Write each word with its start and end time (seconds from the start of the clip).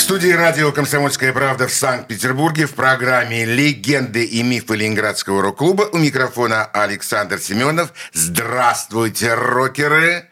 студии 0.00 0.32
радио 0.32 0.72
«Комсомольская 0.72 1.32
правда» 1.32 1.68
в 1.68 1.72
Санкт-Петербурге 1.72 2.66
в 2.66 2.74
программе 2.74 3.44
«Легенды 3.44 4.24
и 4.24 4.42
мифы 4.42 4.76
Ленинградского 4.76 5.42
рок-клуба» 5.42 5.88
у 5.92 5.98
микрофона 5.98 6.64
Александр 6.64 7.38
Семенов. 7.38 7.92
Здравствуйте, 8.12 9.34
рокеры! 9.34 10.28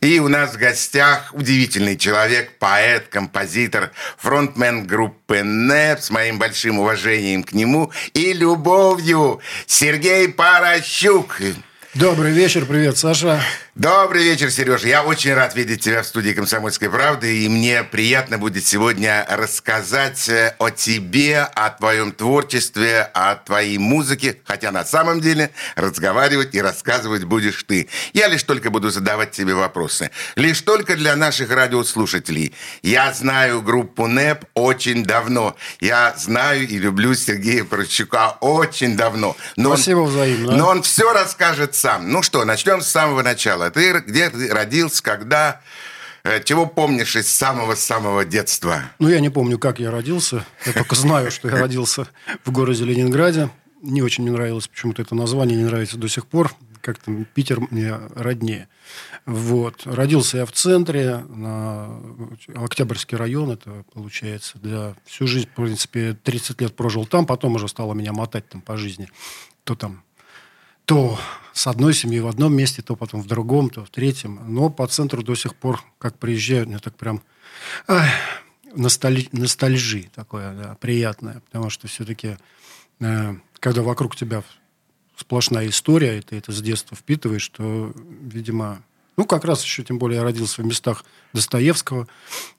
И 0.00 0.18
у 0.20 0.28
нас 0.28 0.54
в 0.54 0.58
гостях 0.58 1.30
удивительный 1.32 1.96
человек, 1.96 2.58
поэт, 2.58 3.08
композитор, 3.08 3.90
фронтмен 4.16 4.86
группы 4.86 5.42
НЭП 5.42 6.00
с 6.00 6.10
моим 6.10 6.38
большим 6.38 6.78
уважением 6.78 7.42
к 7.42 7.52
нему 7.52 7.92
и 8.14 8.32
любовью 8.32 9.40
Сергей 9.66 10.28
Порощук. 10.28 11.40
Добрый 11.94 12.30
вечер, 12.30 12.66
привет, 12.66 12.98
Саша. 12.98 13.40
Добрый 13.76 14.24
вечер, 14.24 14.50
Сережа. 14.50 14.88
Я 14.88 15.04
очень 15.04 15.32
рад 15.32 15.54
видеть 15.54 15.80
тебя 15.82 16.02
в 16.02 16.06
студии 16.06 16.32
«Комсомольской 16.32 16.90
правды», 16.90 17.44
и 17.44 17.48
мне 17.48 17.84
приятно 17.84 18.36
будет 18.36 18.66
сегодня 18.66 19.24
рассказать 19.30 20.28
э, 20.28 20.56
о 20.58 20.70
тебе, 20.70 21.42
о 21.42 21.70
твоем 21.70 22.10
творчестве, 22.10 23.08
о 23.14 23.36
твоей 23.36 23.78
музыке, 23.78 24.38
хотя 24.44 24.72
на 24.72 24.84
самом 24.84 25.20
деле 25.20 25.52
разговаривать 25.76 26.52
и 26.56 26.60
рассказывать 26.60 27.22
будешь 27.22 27.62
ты. 27.62 27.88
Я 28.12 28.26
лишь 28.26 28.42
только 28.42 28.70
буду 28.70 28.90
задавать 28.90 29.30
тебе 29.30 29.54
вопросы. 29.54 30.10
Лишь 30.34 30.62
только 30.62 30.96
для 30.96 31.14
наших 31.14 31.52
радиослушателей. 31.52 32.52
Я 32.82 33.12
знаю 33.12 33.62
группу 33.62 34.08
НЭП 34.08 34.46
очень 34.54 35.04
давно. 35.04 35.54
Я 35.78 36.16
знаю 36.18 36.66
и 36.66 36.76
люблю 36.76 37.14
Сергея 37.14 37.62
Порощука 37.62 38.36
очень 38.40 38.96
давно. 38.96 39.36
Но 39.54 39.76
Спасибо 39.76 40.00
он, 40.00 40.08
взаимно. 40.08 40.56
Но 40.56 40.68
он 40.70 40.82
все 40.82 41.12
расскажет 41.12 41.76
сам. 41.76 42.10
Ну 42.10 42.22
что, 42.22 42.44
начнем 42.44 42.80
с 42.80 42.88
самого 42.88 43.22
начала 43.22 43.59
начала. 43.60 43.70
Ты 43.70 44.00
где 44.00 44.30
ты 44.30 44.48
родился, 44.48 45.02
когда... 45.02 45.60
Э, 46.22 46.42
чего 46.42 46.66
помнишь 46.66 47.16
из 47.16 47.28
самого-самого 47.28 48.26
детства? 48.26 48.82
Ну, 48.98 49.08
я 49.08 49.20
не 49.20 49.30
помню, 49.30 49.58
как 49.58 49.80
я 49.80 49.90
родился. 49.90 50.44
Я 50.66 50.72
только 50.74 50.94
знаю, 50.94 51.30
что 51.30 51.48
я 51.48 51.56
родился 51.56 52.08
в 52.44 52.52
городе 52.52 52.84
Ленинграде. 52.84 53.48
Не 53.82 54.02
очень 54.02 54.24
мне 54.24 54.32
нравилось 54.32 54.68
почему-то 54.68 55.00
это 55.00 55.14
название, 55.14 55.56
не 55.56 55.64
нравится 55.64 55.96
до 55.96 56.08
сих 56.08 56.26
пор. 56.26 56.52
Как-то 56.82 57.10
Питер 57.34 57.60
мне 57.70 57.94
роднее. 58.14 58.68
Вот. 59.24 59.82
Родился 59.86 60.38
я 60.38 60.46
в 60.46 60.52
центре, 60.52 61.18
на 61.28 61.88
Октябрьский 62.54 63.16
район, 63.16 63.52
это 63.52 63.84
получается. 63.94 64.58
Да. 64.62 64.94
Всю 65.06 65.26
жизнь, 65.26 65.48
в 65.48 65.54
принципе, 65.54 66.14
30 66.22 66.60
лет 66.60 66.76
прожил 66.76 67.06
там, 67.06 67.24
потом 67.24 67.54
уже 67.54 67.66
стало 67.68 67.94
меня 67.94 68.12
мотать 68.12 68.46
там 68.48 68.60
по 68.60 68.76
жизни. 68.76 69.08
То 69.64 69.74
там 69.74 70.02
то 70.90 71.16
с 71.52 71.68
одной 71.68 71.94
семьей 71.94 72.18
в 72.18 72.26
одном 72.26 72.52
месте, 72.52 72.82
то 72.82 72.96
потом 72.96 73.22
в 73.22 73.26
другом, 73.28 73.70
то 73.70 73.84
в 73.84 73.90
третьем. 73.90 74.40
Но 74.52 74.70
по 74.70 74.88
центру 74.88 75.22
до 75.22 75.36
сих 75.36 75.54
пор, 75.54 75.80
как 75.98 76.18
приезжаю, 76.18 76.66
мне 76.66 76.80
так 76.80 76.96
прям 76.96 77.22
ах, 77.86 78.08
носталь, 78.74 79.28
ностальжи 79.30 80.10
такое, 80.12 80.52
да, 80.52 80.74
приятное. 80.80 81.42
Потому 81.46 81.70
что 81.70 81.86
все-таки, 81.86 82.38
э, 82.98 83.34
когда 83.60 83.82
вокруг 83.82 84.16
тебя 84.16 84.42
сплошная 85.14 85.68
история, 85.68 86.18
и 86.18 86.22
ты 86.22 86.34
это 86.34 86.50
с 86.50 86.60
детства 86.60 86.96
впитываешь, 86.96 87.48
то, 87.50 87.92
видимо, 88.22 88.82
ну, 89.20 89.26
как 89.26 89.44
раз 89.44 89.62
еще, 89.62 89.82
тем 89.82 89.98
более, 89.98 90.16
я 90.16 90.22
родился 90.22 90.62
в 90.62 90.64
местах 90.64 91.04
Достоевского, 91.34 92.08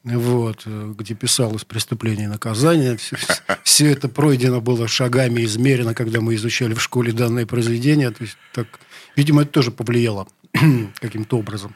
вот, 0.04 0.68
где 0.68 1.16
писалось 1.16 1.64
«Преступление 1.64 2.26
и 2.26 2.30
наказание». 2.30 2.98
Все, 2.98 3.18
все 3.64 3.92
это 3.92 4.08
пройдено 4.08 4.62
было 4.62 4.88
шагами, 4.88 5.44
измерено, 5.44 5.96
когда 5.96 6.22
мы 6.22 6.36
изучали 6.36 6.76
в 6.76 6.80
школе 6.80 7.14
данное 7.14 7.48
произведение. 7.48 8.12
То 8.12 8.26
есть, 8.26 8.38
так, 8.54 8.68
видимо, 9.16 9.42
это 9.42 9.50
тоже 9.54 9.72
повлияло 9.72 10.28
каким-то 11.00 11.38
образом. 11.38 11.74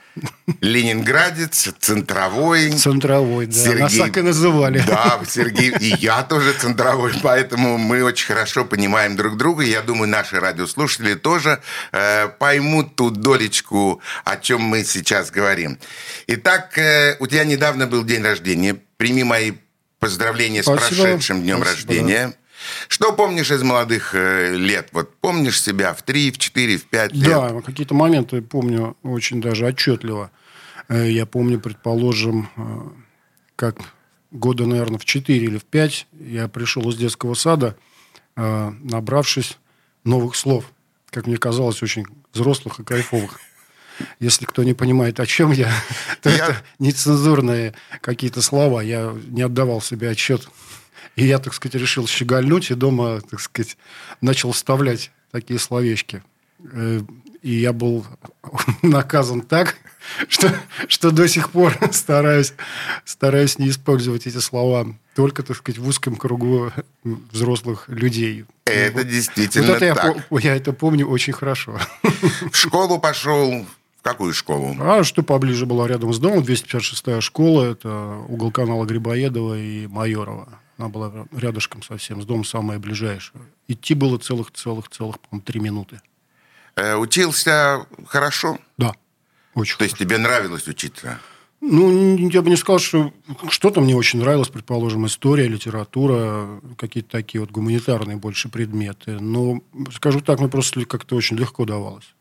Ленинградец, 0.61 1.69
центровой. 1.79 2.71
Центровой, 2.71 3.45
да. 3.45 3.53
Сергей, 3.53 3.81
Нас 3.81 3.93
так 3.93 4.17
и 4.17 4.21
называли. 4.21 4.83
Да, 4.85 5.21
Сергей. 5.27 5.73
И 5.79 5.95
я 5.99 6.23
тоже 6.23 6.53
центровой, 6.53 7.13
поэтому 7.23 7.77
мы 7.77 8.03
очень 8.03 8.27
хорошо 8.27 8.65
понимаем 8.65 9.15
друг 9.15 9.37
друга. 9.37 9.63
Я 9.63 9.81
думаю, 9.81 10.09
наши 10.09 10.39
радиослушатели 10.39 11.13
тоже 11.15 11.61
э, 11.91 12.27
поймут 12.27 12.95
ту 12.95 13.11
долечку, 13.11 14.01
о 14.25 14.37
чем 14.37 14.61
мы 14.61 14.83
сейчас 14.83 15.31
говорим. 15.31 15.79
Итак, 16.27 16.77
э, 16.77 17.15
у 17.19 17.27
тебя 17.27 17.45
недавно 17.45 17.87
был 17.87 18.03
день 18.03 18.23
рождения. 18.23 18.75
Прими 18.97 19.23
мои 19.23 19.53
поздравления 19.99 20.63
Спасибо. 20.63 20.83
с 20.83 20.87
прошедшим 20.87 21.41
днем 21.41 21.57
Спасибо, 21.57 21.71
рождения. 21.71 22.33
Что 22.87 23.13
помнишь 23.13 23.51
из 23.51 23.63
молодых 23.63 24.13
э, 24.13 24.55
лет? 24.55 24.89
Вот 24.91 25.15
помнишь 25.17 25.61
себя 25.61 25.93
в 25.93 26.01
3, 26.03 26.31
в 26.31 26.37
4, 26.37 26.77
в 26.77 26.85
5 26.85 27.13
лет? 27.13 27.23
Да, 27.23 27.61
какие-то 27.61 27.93
моменты 27.93 28.41
помню 28.41 28.95
очень 29.03 29.41
даже 29.41 29.65
отчетливо. 29.65 30.31
Э, 30.87 31.09
я 31.09 31.25
помню, 31.25 31.59
предположим, 31.59 32.49
э, 32.55 32.61
как 33.55 33.77
года, 34.31 34.65
наверное, 34.65 34.99
в 34.99 35.05
4 35.05 35.37
или 35.37 35.57
в 35.57 35.65
5 35.65 36.07
я 36.19 36.47
пришел 36.47 36.89
из 36.89 36.97
детского 36.97 37.35
сада, 37.35 37.77
набравшись 38.35 39.57
новых 40.03 40.35
слов, 40.35 40.65
как 41.09 41.25
мне 41.25 41.37
казалось, 41.37 41.81
очень 41.81 42.05
взрослых 42.33 42.81
и 42.81 42.83
кайфовых. 42.83 43.39
Если 44.19 44.45
кто 44.45 44.63
не 44.63 44.73
понимает, 44.73 45.19
о 45.19 45.25
чем 45.25 45.51
я, 45.51 45.71
то 46.21 46.29
я... 46.29 46.35
это 46.35 46.57
нецензурные 46.79 47.73
какие-то 48.01 48.41
слова. 48.41 48.81
Я 48.81 49.15
не 49.27 49.41
отдавал 49.41 49.81
себе 49.81 50.09
отчет 50.09 50.47
и 51.15 51.25
я, 51.25 51.39
так 51.39 51.53
сказать, 51.53 51.75
решил 51.75 52.07
щегольнуть, 52.07 52.71
и 52.71 52.75
дома, 52.75 53.21
так 53.21 53.39
сказать, 53.39 53.77
начал 54.21 54.51
вставлять 54.51 55.11
такие 55.31 55.59
словечки. 55.59 56.23
Э, 56.71 57.01
и 57.41 57.51
я 57.51 57.73
был 57.73 58.05
наказан 58.81 59.41
так, 59.41 59.77
что, 60.27 60.53
что 60.87 61.11
до 61.11 61.27
сих 61.27 61.51
пор 61.51 61.77
стараюсь, 61.91 62.53
стараюсь 63.05 63.59
не 63.59 63.69
использовать 63.69 64.27
эти 64.27 64.37
слова 64.37 64.87
только, 65.15 65.43
так 65.43 65.57
сказать, 65.57 65.79
в 65.79 65.87
узком 65.87 66.15
кругу 66.15 66.71
взрослых 67.03 67.87
людей. 67.87 68.45
Это 68.65 68.97
вот, 68.97 69.07
действительно 69.07 69.73
вот 69.73 69.81
это 69.81 69.95
так. 69.95 70.17
Я, 70.31 70.39
я 70.51 70.55
это 70.55 70.73
помню 70.73 71.07
очень 71.07 71.33
хорошо. 71.33 71.79
В 72.51 72.55
школу 72.55 72.99
пошел, 72.99 73.65
в 73.99 74.01
какую 74.01 74.33
школу? 74.33 74.75
А 74.79 75.03
что 75.03 75.23
поближе 75.23 75.65
была 75.65 75.87
рядом 75.87 76.13
с 76.13 76.19
домом, 76.19 76.43
256-я 76.43 77.21
школа, 77.21 77.71
это 77.71 78.17
угол 78.27 78.51
канала 78.51 78.85
Грибоедова 78.85 79.57
и 79.57 79.87
Майорова. 79.87 80.49
Она 80.77 80.89
была 80.89 81.27
рядышком 81.31 81.81
совсем, 81.81 82.21
с 82.21 82.25
домом 82.25 82.43
самая 82.43 82.79
ближайшая. 82.79 83.43
Идти 83.67 83.93
было 83.93 84.17
целых-целых-целых, 84.17 85.19
по-моему, 85.19 85.43
три 85.45 85.59
минуты. 85.59 86.01
Э, 86.75 86.95
учился 86.95 87.85
хорошо? 88.07 88.59
Да, 88.77 88.93
очень 89.53 89.73
То 89.73 89.77
хорошо. 89.79 89.83
есть 89.85 89.97
тебе 89.97 90.17
нравилось 90.17 90.67
учиться? 90.67 91.19
Ну, 91.61 92.17
я 92.29 92.41
бы 92.41 92.49
не 92.49 92.57
сказал, 92.57 92.79
что 92.79 93.13
что-то 93.49 93.81
мне 93.81 93.95
очень 93.95 94.19
нравилось, 94.19 94.49
предположим, 94.49 95.05
история, 95.05 95.47
литература, 95.47 96.61
какие-то 96.77 97.09
такие 97.09 97.41
вот 97.41 97.51
гуманитарные 97.51 98.17
больше 98.17 98.49
предметы. 98.49 99.19
Но, 99.19 99.61
скажу 99.93 100.19
так, 100.19 100.39
мне 100.39 100.49
просто 100.49 100.85
как-то 100.85 101.15
очень 101.15 101.37
легко 101.37 101.65
давалось. 101.65 102.14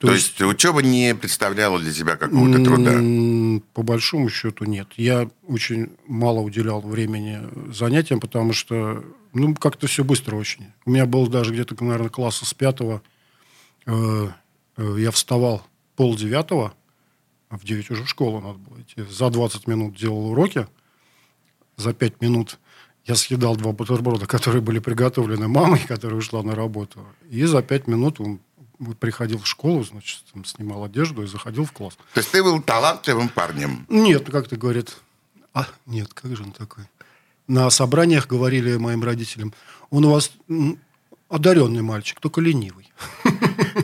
То, 0.00 0.06
То 0.06 0.14
есть, 0.14 0.40
есть 0.40 0.40
учеба 0.40 0.80
не 0.80 1.14
представляла 1.14 1.78
для 1.78 1.92
тебя 1.92 2.16
какого-то 2.16 2.64
труда? 2.64 3.60
По 3.74 3.82
большому 3.82 4.30
счету 4.30 4.64
нет. 4.64 4.88
Я 4.96 5.28
очень 5.46 5.90
мало 6.06 6.40
уделял 6.40 6.80
времени 6.80 7.42
занятиям, 7.70 8.18
потому 8.18 8.54
что 8.54 9.04
ну, 9.34 9.54
как-то 9.54 9.86
все 9.88 10.02
быстро 10.02 10.36
очень. 10.36 10.72
У 10.86 10.90
меня 10.90 11.04
был 11.04 11.26
даже 11.26 11.52
где-то, 11.52 11.76
наверное, 11.84 12.08
класса 12.08 12.46
с 12.46 12.54
пятого. 12.54 13.02
Э, 13.84 14.28
э, 14.78 14.96
я 15.00 15.10
вставал 15.10 15.66
пол 15.96 16.16
девятого, 16.16 16.72
а 17.50 17.58
в 17.58 17.64
девять 17.64 17.90
уже 17.90 18.04
в 18.04 18.08
школу 18.08 18.40
надо 18.40 18.58
было 18.58 18.80
идти. 18.80 19.02
За 19.02 19.28
20 19.28 19.66
минут 19.66 19.98
делал 19.98 20.30
уроки. 20.30 20.66
За 21.76 21.92
пять 21.92 22.22
минут 22.22 22.58
я 23.04 23.16
съедал 23.16 23.54
два 23.54 23.72
бутерброда, 23.72 24.24
которые 24.26 24.62
были 24.62 24.78
приготовлены 24.78 25.46
мамой, 25.46 25.80
которая 25.86 26.18
ушла 26.18 26.42
на 26.42 26.54
работу. 26.54 27.04
И 27.28 27.44
за 27.44 27.60
пять 27.60 27.86
минут 27.86 28.18
приходил 28.98 29.38
в 29.38 29.46
школу, 29.46 29.84
значит, 29.84 30.24
там, 30.32 30.44
снимал 30.44 30.84
одежду 30.84 31.22
и 31.22 31.26
заходил 31.26 31.64
в 31.64 31.72
класс. 31.72 31.96
То 32.14 32.20
есть 32.20 32.30
ты 32.30 32.42
был 32.42 32.60
талантливым 32.62 33.28
парнем? 33.28 33.86
Нет, 33.88 34.24
ну 34.26 34.32
как 34.32 34.48
ты 34.48 34.56
говорит. 34.56 34.96
А, 35.52 35.66
нет, 35.86 36.12
как 36.14 36.36
же 36.36 36.42
он 36.42 36.52
такой? 36.52 36.84
На 37.46 37.68
собраниях 37.70 38.26
говорили 38.26 38.76
моим 38.76 39.02
родителям, 39.02 39.52
он 39.90 40.04
у 40.04 40.10
вас 40.10 40.30
одаренный 41.28 41.82
мальчик, 41.82 42.20
только 42.20 42.40
ленивый. 42.40 42.92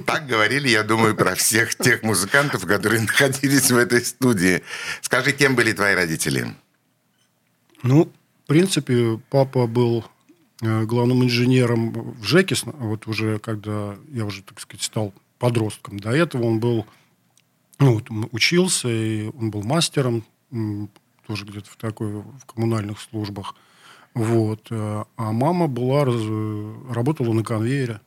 Так 0.05 0.27
говорили, 0.27 0.69
я 0.69 0.83
думаю, 0.83 1.17
про 1.17 1.35
всех 1.35 1.75
тех 1.75 2.03
музыкантов, 2.03 2.67
которые 2.67 3.03
находились 3.03 3.71
в 3.71 3.77
этой 3.77 4.05
студии. 4.05 4.63
Скажи, 5.01 5.33
кем 5.33 5.55
были 5.55 5.73
твои 5.73 5.95
родители? 5.95 6.55
Ну, 7.83 8.13
в 8.45 8.47
принципе, 8.47 9.21
папа 9.31 9.67
был 9.67 10.05
главным 10.61 11.23
инженером 11.23 11.93
в 11.93 12.25
ЖЭКе, 12.25 12.57
вот 12.65 13.07
уже 13.07 13.39
когда 13.39 13.97
я 14.09 14.25
уже, 14.25 14.43
так 14.43 14.61
сказать, 14.61 14.83
стал 14.83 15.13
подростком. 15.39 15.99
До 15.99 16.11
этого 16.11 16.45
он 16.45 16.61
был 16.61 16.87
ну, 17.79 17.95
вот, 17.95 18.07
учился, 18.33 18.89
и 18.89 19.29
он 19.39 19.51
был 19.51 19.63
мастером, 19.63 20.25
тоже 21.27 21.45
где-то 21.45 21.71
в 21.71 21.77
такой, 21.77 22.09
в 22.09 22.45
коммунальных 22.47 23.01
службах. 23.01 23.55
Вот. 24.15 24.67
Э, 24.71 25.05
а 25.17 25.33
мама 25.33 25.67
была, 25.67 26.05
работала 26.05 27.33
на 27.33 27.45
конвейере. 27.45 28.01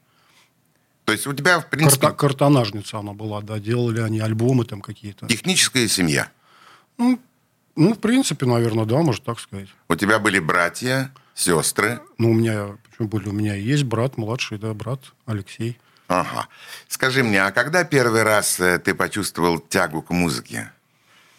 То 1.06 1.12
есть 1.12 1.28
у 1.28 1.34
тебя, 1.34 1.60
в 1.60 1.70
принципе... 1.70 2.02
Карта, 2.02 2.18
картонажница 2.18 3.00
она 3.00 3.14
была, 3.14 3.42
да, 3.42 3.60
делали 3.60 4.02
они 4.02 4.20
альбомы 4.20 4.66
там 4.66 4.82
какие-то. 4.82 5.28
Техническая 5.28 5.88
семья? 5.88 6.32
Ну, 6.98 7.20
ну, 7.76 7.94
в 7.94 8.00
принципе, 8.00 8.46
наверное, 8.46 8.86
да, 8.86 8.98
можно 9.02 9.24
так 9.24 9.40
сказать. 9.40 9.70
У 9.88 9.96
тебя 9.96 10.20
были 10.20 10.40
братья, 10.40 11.14
сестры? 11.40 12.00
Ну, 12.18 12.32
у 12.32 12.34
меня, 12.34 12.78
почему 12.90 13.08
были, 13.08 13.30
у 13.30 13.32
меня 13.32 13.56
есть 13.56 13.84
брат 13.84 14.18
младший, 14.18 14.58
да, 14.58 14.74
брат 14.74 15.00
Алексей. 15.26 15.78
Ага. 16.08 16.48
Скажи 16.88 17.24
мне, 17.24 17.44
а 17.44 17.52
когда 17.52 17.84
первый 17.84 18.24
раз 18.24 18.60
э, 18.60 18.80
ты 18.80 18.94
почувствовал 18.96 19.60
тягу 19.60 20.02
к 20.02 20.10
музыке? 20.10 20.72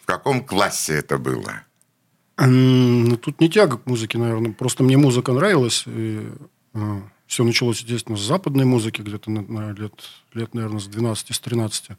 В 0.02 0.06
каком 0.06 0.44
классе 0.44 0.94
это 0.94 1.19
было? 1.19 1.62
Ну, 2.38 3.17
тут 3.17 3.41
не 3.41 3.50
тяга 3.50 3.79
к 3.79 3.87
музыке, 3.87 4.17
наверное. 4.17 4.52
Просто 4.52 4.82
мне 4.82 4.97
музыка 4.97 5.32
нравилась. 5.32 5.85
И, 5.87 6.26
э, 6.75 7.00
все 7.26 7.44
началось, 7.44 7.81
естественно, 7.81 8.17
с 8.17 8.23
западной 8.23 8.64
музыки, 8.64 9.03
где-то 9.03 9.31
на, 9.31 9.73
лет, 9.73 9.93
лет, 10.35 10.55
наверное, 10.55 10.81
с 10.81 10.87
12, 10.87 11.35
с 11.35 11.41
13. 11.41 11.91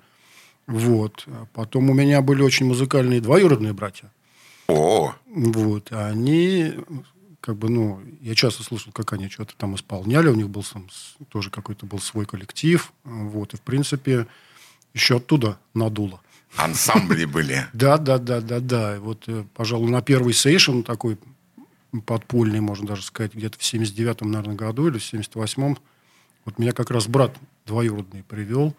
Вот. 0.68 1.26
А 1.28 1.46
потом 1.54 1.90
у 1.90 1.94
меня 1.94 2.22
были 2.22 2.42
очень 2.42 2.66
музыкальные 2.66 3.22
двоюродные 3.22 3.74
братья. 3.74 4.12
О! 4.68 5.14
Вот. 5.28 5.92
Они, 5.92 6.74
как 7.42 7.58
бы, 7.58 7.70
ну, 7.70 8.02
я 8.22 8.36
часто 8.36 8.64
слышал, 8.64 8.92
как 8.92 9.14
они 9.14 9.28
что-то 9.28 9.56
там 9.58 9.76
исполняли. 9.76 10.30
У 10.30 10.36
них 10.36 10.50
был 10.50 10.64
там 10.64 10.88
тоже 11.30 11.50
какой-то 11.50 11.88
был 11.88 12.00
свой 12.00 12.26
коллектив. 12.26 12.94
Вот. 13.04 13.56
И, 13.56 13.58
в 13.58 13.62
принципе, 13.62 14.28
еще 14.94 15.18
оттуда 15.18 15.60
надуло. 15.74 16.22
Ансамбли 16.56 17.26
были. 17.26 17.66
Да, 17.74 17.98
да, 17.98 18.20
да, 18.20 18.42
да, 18.42 18.60
да. 18.60 19.00
Вот, 19.00 19.24
э, 19.28 19.44
пожалуй, 19.56 19.90
на 19.90 20.02
первый 20.02 20.34
сейшн 20.34 20.82
такой 20.82 21.18
подпольный, 22.06 22.60
можно 22.60 22.88
даже 22.88 23.04
сказать, 23.04 23.34
где-то 23.34 23.58
в 23.58 23.62
79-м, 23.62 24.32
наверное, 24.32 24.56
году 24.56 24.88
или 24.88 24.98
в 24.98 25.14
78-м, 25.14 25.78
вот 26.46 26.60
меня 26.60 26.72
как 26.72 26.92
раз 26.92 27.08
брат 27.08 27.36
двоюродный 27.66 28.24
привел. 28.24 28.76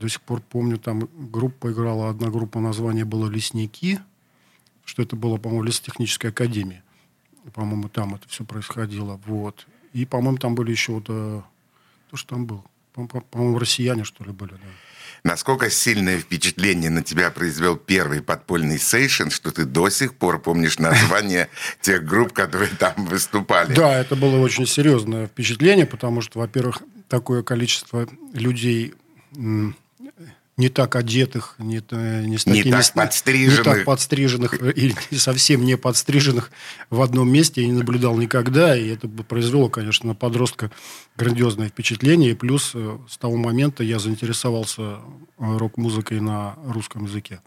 До 0.00 0.08
сих 0.08 0.22
пор 0.22 0.40
помню, 0.40 0.78
там 0.78 1.08
группа 1.12 1.70
играла, 1.70 2.08
одна 2.08 2.30
группа 2.30 2.58
название 2.60 3.04
было 3.04 3.28
«Лесники», 3.28 4.00
что 4.84 5.02
это 5.02 5.14
было, 5.14 5.36
по-моему, 5.36 5.64
лесотехническая 5.64 6.30
академия. 6.30 6.82
По-моему, 7.50 7.88
там 7.88 8.14
это 8.14 8.28
все 8.28 8.44
происходило. 8.44 9.20
Вот. 9.26 9.66
И, 9.92 10.04
по-моему, 10.04 10.38
там 10.38 10.54
были 10.54 10.70
еще 10.70 10.92
вот... 10.92 11.04
Э, 11.08 11.42
кто 12.08 12.16
же 12.16 12.26
там 12.26 12.46
был? 12.46 12.64
По-моему, 12.92 13.58
россияне, 13.58 14.04
что 14.04 14.24
ли, 14.24 14.32
были, 14.32 14.52
да. 14.52 14.58
Насколько 15.22 15.68
сильное 15.70 16.18
впечатление 16.18 16.90
на 16.90 17.02
тебя 17.02 17.30
произвел 17.30 17.76
первый 17.76 18.22
подпольный 18.22 18.78
сейшн, 18.78 19.28
что 19.28 19.50
ты 19.50 19.64
до 19.66 19.90
сих 19.90 20.14
пор 20.14 20.40
помнишь 20.40 20.78
название 20.78 21.48
тех 21.80 22.04
групп, 22.04 22.32
которые 22.32 22.70
там 22.70 22.94
выступали? 23.06 23.74
Да, 23.74 23.98
это 23.98 24.16
было 24.16 24.38
очень 24.38 24.66
серьезное 24.66 25.26
впечатление, 25.26 25.86
потому 25.86 26.22
что, 26.22 26.38
во-первых, 26.38 26.82
такое 27.08 27.42
количество 27.42 28.08
людей 28.32 28.94
не 30.60 30.68
так 30.68 30.94
одетых, 30.94 31.54
не, 31.58 31.82
не, 31.90 32.38
с 32.38 32.44
такими, 32.44 32.66
не 32.66 32.70
так 32.70 32.94
подстриженных. 32.94 33.58
Не 33.58 33.64
так 33.64 33.84
подстриженных 33.84 34.54
и 34.54 34.94
совсем 35.16 35.64
не 35.64 35.76
подстриженных 35.76 36.52
в 36.90 37.00
одном 37.00 37.32
месте 37.32 37.62
я 37.62 37.66
не 37.66 37.72
наблюдал 37.72 38.16
никогда. 38.16 38.76
И 38.76 38.88
это 38.88 39.08
произвело, 39.08 39.68
конечно, 39.68 40.08
на 40.08 40.14
подростка 40.14 40.70
грандиозное 41.16 41.68
впечатление. 41.68 42.32
И 42.32 42.34
плюс 42.34 42.72
э, 42.74 42.98
с 43.08 43.16
того 43.16 43.36
момента 43.36 43.82
я 43.82 43.98
заинтересовался 43.98 44.82
э, 44.82 44.96
рок-музыкой 45.38 46.20
на 46.20 46.54
русском 46.66 47.06
языке. 47.06 47.40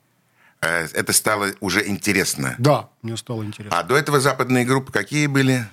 Э, 0.61 0.87
это 0.93 1.13
стало 1.13 1.53
уже 1.59 1.87
интересно? 1.87 2.55
Да, 2.57 2.89
мне 3.03 3.15
стало 3.15 3.43
интересно. 3.43 3.77
А 3.77 3.83
до 3.83 3.95
этого 3.95 4.19
западные 4.19 4.65
группы 4.65 4.91
какие 4.91 5.27
были? 5.27 5.65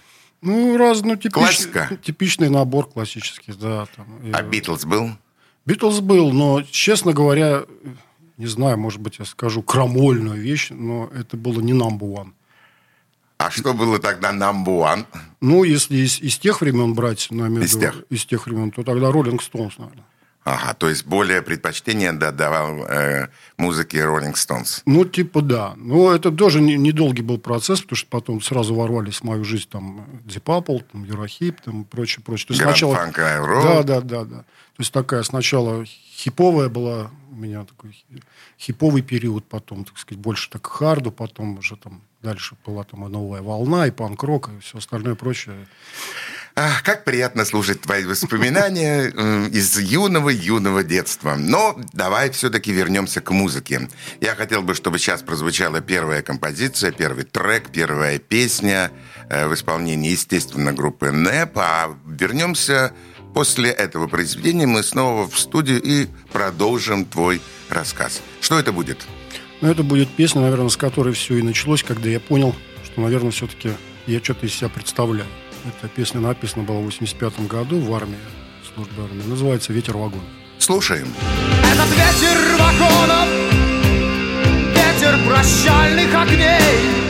Ну, 0.42 0.76
раз, 0.76 1.02
ну, 1.02 1.16
типич, 1.16 1.68
типичный 2.02 2.50
набор 2.50 2.88
классический, 2.88 3.52
да. 3.52 3.86
Там, 3.96 4.06
а 4.32 4.42
Битлз 4.42 4.84
был? 4.84 5.10
Битлз 5.66 6.00
был, 6.00 6.32
но, 6.32 6.62
честно 6.62 7.12
говоря, 7.12 7.64
не 8.36 8.46
знаю, 8.46 8.78
может 8.78 9.00
быть, 9.00 9.18
я 9.18 9.24
скажу 9.24 9.62
крамольную 9.62 10.40
вещь, 10.40 10.70
но 10.70 11.10
это 11.14 11.36
было 11.36 11.60
не 11.60 11.72
number 11.72 12.00
one. 12.00 12.32
А 13.38 13.50
что 13.50 13.72
было 13.72 13.98
тогда 13.98 14.32
number 14.32 14.80
one? 14.80 15.06
Ну, 15.40 15.64
если 15.64 15.96
из, 15.96 16.20
из 16.20 16.38
тех 16.38 16.60
времен 16.60 16.94
брать, 16.94 17.28
ну, 17.30 17.60
из, 17.60 17.76
тех? 17.76 18.04
из 18.10 18.24
тех 18.26 18.46
времен, 18.46 18.70
то 18.70 18.82
тогда 18.82 19.10
Роллинг 19.10 19.42
Стоунс, 19.42 19.78
наверное. 19.78 20.04
Ага, 20.42 20.72
то 20.74 20.88
есть 20.88 21.06
более 21.06 21.42
предпочтение 21.42 22.12
давал 22.12 22.86
э, 22.86 23.28
музыке 23.58 23.98
Rolling 23.98 24.32
Stones. 24.32 24.80
Ну, 24.86 25.04
типа 25.04 25.42
да. 25.42 25.74
Но 25.76 26.14
это 26.14 26.30
тоже 26.30 26.62
недолгий 26.62 27.22
не 27.22 27.28
был 27.28 27.38
процесс, 27.38 27.82
потому 27.82 27.96
что 27.96 28.08
потом 28.08 28.40
сразу 28.40 28.74
ворвались 28.74 29.18
в 29.18 29.24
мою 29.24 29.44
жизнь 29.44 29.68
там 29.70 30.06
Deep 30.24 30.44
Apple, 30.44 30.82
там 30.90 31.04
Юрахип, 31.04 31.60
там 31.60 31.84
прочее, 31.84 32.24
прочее. 32.24 32.46
Есть 32.50 32.62
сначала... 32.62 32.94
Funk 32.94 33.14
Да, 33.16 33.82
да, 33.82 34.00
да, 34.00 34.24
да. 34.24 34.44
То 34.80 34.82
есть 34.82 34.94
такая 34.94 35.22
сначала 35.24 35.84
хиповая 35.84 36.70
была 36.70 37.10
у 37.30 37.34
меня 37.34 37.66
такой 37.66 38.02
хиповый 38.58 39.02
период, 39.02 39.46
потом, 39.46 39.84
так 39.84 39.98
сказать, 39.98 40.18
больше 40.18 40.48
так 40.48 40.66
харду, 40.66 41.12
потом 41.12 41.58
уже 41.58 41.76
там 41.76 42.00
дальше 42.22 42.56
была 42.64 42.84
там 42.84 43.04
и 43.06 43.10
новая 43.10 43.42
волна, 43.42 43.86
и 43.86 43.90
панк-рок, 43.90 44.48
и 44.48 44.60
все 44.60 44.78
остальное 44.78 45.16
прочее. 45.16 45.66
Как 46.54 47.04
приятно 47.04 47.44
слушать 47.44 47.82
твои 47.82 48.06
воспоминания 48.06 49.08
из 49.48 49.78
юного-юного 49.78 50.82
детства. 50.82 51.36
Но 51.36 51.78
давай 51.92 52.30
все-таки 52.30 52.72
вернемся 52.72 53.20
к 53.20 53.30
музыке. 53.32 53.86
Я 54.22 54.34
хотел 54.34 54.62
бы, 54.62 54.74
чтобы 54.74 54.98
сейчас 54.98 55.22
прозвучала 55.22 55.82
первая 55.82 56.22
композиция, 56.22 56.90
первый 56.90 57.24
трек, 57.24 57.70
первая 57.70 58.18
песня 58.18 58.90
э, 59.28 59.46
в 59.46 59.52
исполнении, 59.52 60.12
естественно, 60.12 60.72
группы 60.72 61.10
НЭП. 61.10 61.58
А 61.58 61.96
вернемся 62.06 62.94
После 63.34 63.70
этого 63.70 64.06
произведения 64.06 64.66
мы 64.66 64.82
снова 64.82 65.28
в 65.28 65.38
студию 65.38 65.80
и 65.82 66.08
продолжим 66.32 67.04
твой 67.04 67.40
рассказ. 67.68 68.22
Что 68.40 68.58
это 68.58 68.72
будет? 68.72 69.06
Ну, 69.60 69.70
это 69.70 69.82
будет 69.82 70.08
песня, 70.08 70.40
наверное, 70.40 70.68
с 70.68 70.76
которой 70.76 71.14
все 71.14 71.36
и 71.36 71.42
началось, 71.42 71.82
когда 71.82 72.08
я 72.08 72.18
понял, 72.18 72.54
что, 72.84 73.00
наверное, 73.00 73.30
все-таки 73.30 73.72
я 74.06 74.20
что-то 74.22 74.46
из 74.46 74.54
себя 74.54 74.68
представляю. 74.68 75.28
Эта 75.64 75.88
песня 75.88 76.20
написана 76.20 76.64
была 76.64 76.80
в 76.80 76.84
85 76.84 77.46
году 77.46 77.78
в 77.78 77.94
армии, 77.94 78.16
службе 78.74 79.02
армии. 79.02 79.22
Называется 79.26 79.72
«Ветер 79.72 79.96
вагон». 79.96 80.22
Слушаем. 80.58 81.08
Этот 81.62 81.88
ветер 81.90 82.38
вагонов, 82.58 83.28
ветер 84.74 85.18
прощальных 85.26 86.14
огней, 86.14 87.09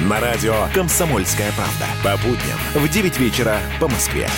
На 0.00 0.20
радио 0.20 0.68
«Комсомольская 0.74 1.50
правда». 1.52 1.86
По 2.04 2.16
будням 2.22 2.58
в 2.74 2.86
9 2.86 3.18
вечера 3.18 3.58
по 3.80 3.88
Москве. 3.88 4.28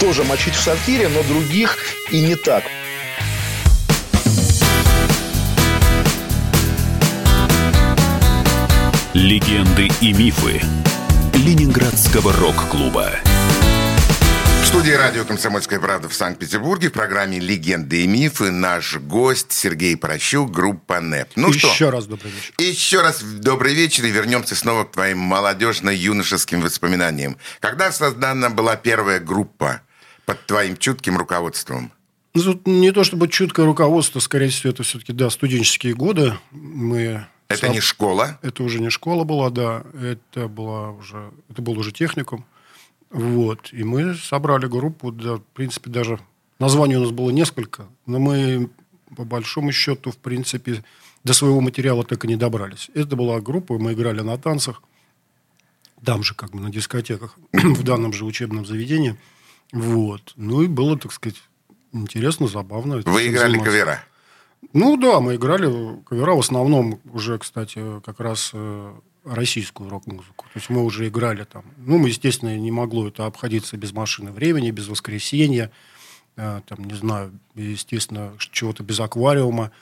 Тоже 0.00 0.24
мочить 0.24 0.54
в 0.54 0.60
сортире, 0.60 1.08
но 1.08 1.22
других 1.22 1.78
и 2.10 2.20
не 2.20 2.34
так. 2.34 2.64
Легенды 9.14 9.88
и 10.00 10.12
мифы 10.12 10.60
Ленинградского 11.34 12.32
рок-клуба 12.32 13.12
студии 14.74 14.90
радио 14.90 15.24
«Комсомольская 15.24 15.78
правда» 15.78 16.08
в 16.08 16.14
Санкт-Петербурге 16.14 16.88
в 16.88 16.92
программе 16.92 17.38
«Легенды 17.38 18.02
и 18.02 18.08
мифы» 18.08 18.50
наш 18.50 18.96
гость 18.96 19.52
Сергей 19.52 19.96
Прощук, 19.96 20.50
группа 20.50 20.98
НЭП. 20.98 21.28
Ну 21.36 21.50
Еще 21.50 21.68
что? 21.68 21.92
раз 21.92 22.06
добрый 22.06 22.32
вечер. 22.32 22.52
Еще 22.58 23.00
раз 23.00 23.22
добрый 23.22 23.72
вечер 23.72 24.04
и 24.04 24.10
вернемся 24.10 24.56
снова 24.56 24.82
к 24.82 24.90
твоим 24.90 25.18
молодежно-юношеским 25.18 26.60
воспоминаниям. 26.60 27.36
Когда 27.60 27.92
создана 27.92 28.50
была 28.50 28.74
первая 28.74 29.20
группа 29.20 29.80
под 30.26 30.44
твоим 30.46 30.76
чутким 30.76 31.18
руководством? 31.18 31.92
Ну, 32.34 32.42
тут 32.42 32.66
не 32.66 32.90
то 32.90 33.04
чтобы 33.04 33.28
чуткое 33.28 33.66
руководство, 33.66 34.18
скорее 34.18 34.48
всего, 34.48 34.72
это 34.72 34.82
все-таки, 34.82 35.12
да, 35.12 35.30
студенческие 35.30 35.94
годы. 35.94 36.36
Мы 36.50 37.24
это 37.46 37.68
не 37.68 37.80
школа? 37.80 38.40
Это 38.42 38.64
уже 38.64 38.80
не 38.80 38.90
школа 38.90 39.22
была, 39.22 39.50
да. 39.50 39.84
Это, 40.02 40.48
была 40.48 40.90
уже, 40.90 41.30
это 41.48 41.62
был 41.62 41.78
уже 41.78 41.92
техникум. 41.92 42.44
Вот. 43.14 43.72
И 43.72 43.84
мы 43.84 44.14
собрали 44.14 44.66
группу, 44.66 45.12
да, 45.12 45.36
в 45.36 45.42
принципе, 45.54 45.88
даже 45.88 46.18
названий 46.58 46.96
у 46.96 47.00
нас 47.00 47.12
было 47.12 47.30
несколько, 47.30 47.86
но 48.06 48.18
мы, 48.18 48.70
по 49.16 49.24
большому 49.24 49.70
счету, 49.70 50.10
в 50.10 50.16
принципе, 50.16 50.82
до 51.22 51.32
своего 51.32 51.60
материала 51.60 52.04
так 52.04 52.24
и 52.24 52.28
не 52.28 52.34
добрались. 52.34 52.90
Это 52.92 53.14
была 53.14 53.40
группа, 53.40 53.78
мы 53.78 53.92
играли 53.92 54.20
на 54.20 54.36
танцах, 54.36 54.82
там 56.04 56.24
же, 56.24 56.34
как 56.34 56.50
бы, 56.50 56.58
на 56.58 56.70
дискотеках, 56.70 57.38
в 57.52 57.84
данном 57.84 58.12
же 58.12 58.24
учебном 58.24 58.66
заведении. 58.66 59.16
Вот. 59.70 60.32
Ну, 60.34 60.62
и 60.62 60.66
было, 60.66 60.98
так 60.98 61.12
сказать, 61.12 61.40
интересно, 61.92 62.48
забавно. 62.48 63.00
Вы 63.06 63.28
играли 63.28 63.60
кавера? 63.60 64.04
Ну, 64.72 64.96
да, 64.96 65.20
мы 65.20 65.36
играли 65.36 66.02
кавера 66.02 66.34
в 66.34 66.40
основном 66.40 67.00
уже, 67.12 67.38
кстати, 67.38 67.80
как 68.04 68.18
раз 68.18 68.50
э, 68.54 68.92
российскую 69.24 69.90
рок-музыку. 69.90 70.46
То 70.52 70.58
есть 70.58 70.70
мы 70.70 70.84
уже 70.84 71.08
играли 71.08 71.44
там. 71.44 71.64
Ну, 71.78 71.98
мы, 71.98 72.08
естественно, 72.08 72.56
не 72.56 72.70
могло 72.70 73.08
это 73.08 73.26
обходиться 73.26 73.76
без 73.76 73.92
машины 73.92 74.30
времени, 74.30 74.70
без 74.70 74.88
воскресенья, 74.88 75.70
э, 76.36 76.60
там, 76.66 76.84
не 76.84 76.94
знаю, 76.94 77.32
естественно, 77.54 78.34
чего-то 78.38 78.82
без 78.82 79.00
аквариума. 79.00 79.72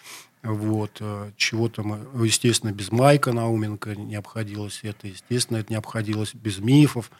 Вот, 0.43 0.99
э, 1.01 1.31
чего-то 1.37 1.85
мы, 1.85 2.27
естественно, 2.27 2.73
без 2.73 2.91
Майка 2.91 3.33
Науменко 3.33 3.95
не 3.95 4.17
обходилось 4.17 4.81
это, 4.83 5.07
естественно, 5.07 5.59
это 5.59 5.73
не 5.73 5.77
обходилось 5.77 6.35
без 6.35 6.59
мифов, 6.59 7.13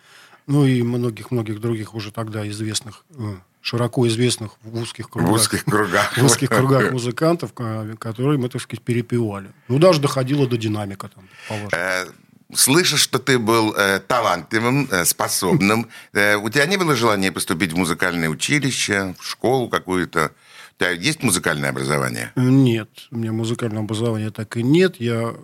ну 0.49 0.65
и 0.65 0.83
многих-многих 0.83 1.61
других 1.61 1.95
уже 1.95 2.11
тогда 2.11 2.49
известных, 2.49 3.05
э, 3.11 3.37
широко 3.63 4.07
известных 4.09 4.53
в 4.63 4.77
узких 4.77 5.09
кругах, 5.09 5.31
в 5.31 5.35
узких 5.35 5.65
кругах, 5.65 6.19
в 6.19 6.25
узких 6.25 6.49
кругах 6.51 6.93
музыкантов, 6.93 7.53
которые 7.55 8.39
мы, 8.39 8.49
так 8.49 8.61
сказать, 8.61 8.85
перепевали. 8.85 9.51
Ну, 9.69 9.79
даже 9.79 10.01
доходило 10.01 10.47
до 10.47 10.57
динамика 10.59 11.09
там, 11.09 11.69
э, 11.73 12.07
Слышу, 12.55 12.99
что 12.99 13.19
ты 13.19 13.39
был 13.39 13.73
э, 13.73 14.01
талантливым, 14.01 14.89
э, 14.91 15.05
способным. 15.05 15.89
Э, 16.13 16.37
у 16.37 16.51
тебя 16.51 16.67
не 16.67 16.77
было 16.77 16.95
желания 16.95 17.33
поступить 17.33 17.73
в 17.73 17.77
музыкальное 17.79 18.29
училище, 18.29 19.15
в 19.19 19.25
школу 19.25 19.69
какую-то? 19.71 20.33
У 20.75 20.79
тебя 20.79 20.91
есть 20.91 21.23
музыкальное 21.23 21.71
образование? 21.71 22.33
Нет, 22.37 22.91
у 23.11 23.17
меня 23.17 23.33
музыкального 23.33 23.85
образования 23.85 24.31
так 24.31 24.57
и 24.57 24.63
нет. 24.63 24.97
Я 25.01 25.35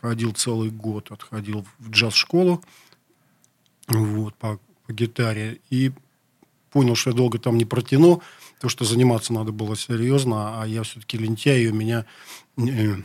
ходил 0.00 0.32
целый 0.32 0.70
год, 0.70 1.12
отходил 1.12 1.64
в 1.78 1.90
джаз-школу 1.90 2.64
вот, 3.88 4.34
по, 4.34 4.58
по 4.86 4.92
гитаре. 4.92 5.60
И 5.70 5.92
понял, 6.76 6.94
что 6.94 7.08
я 7.08 7.16
долго 7.16 7.38
там 7.38 7.56
не 7.56 7.64
протяну, 7.64 8.22
потому 8.56 8.68
что 8.68 8.84
заниматься 8.84 9.32
надо 9.32 9.50
было 9.50 9.74
серьезно, 9.74 10.60
а 10.60 10.66
я 10.66 10.82
все-таки 10.82 11.16
лентяй, 11.16 11.62
и 11.62 11.68
у 11.68 11.74
меня... 11.74 12.04
Э, 12.58 12.96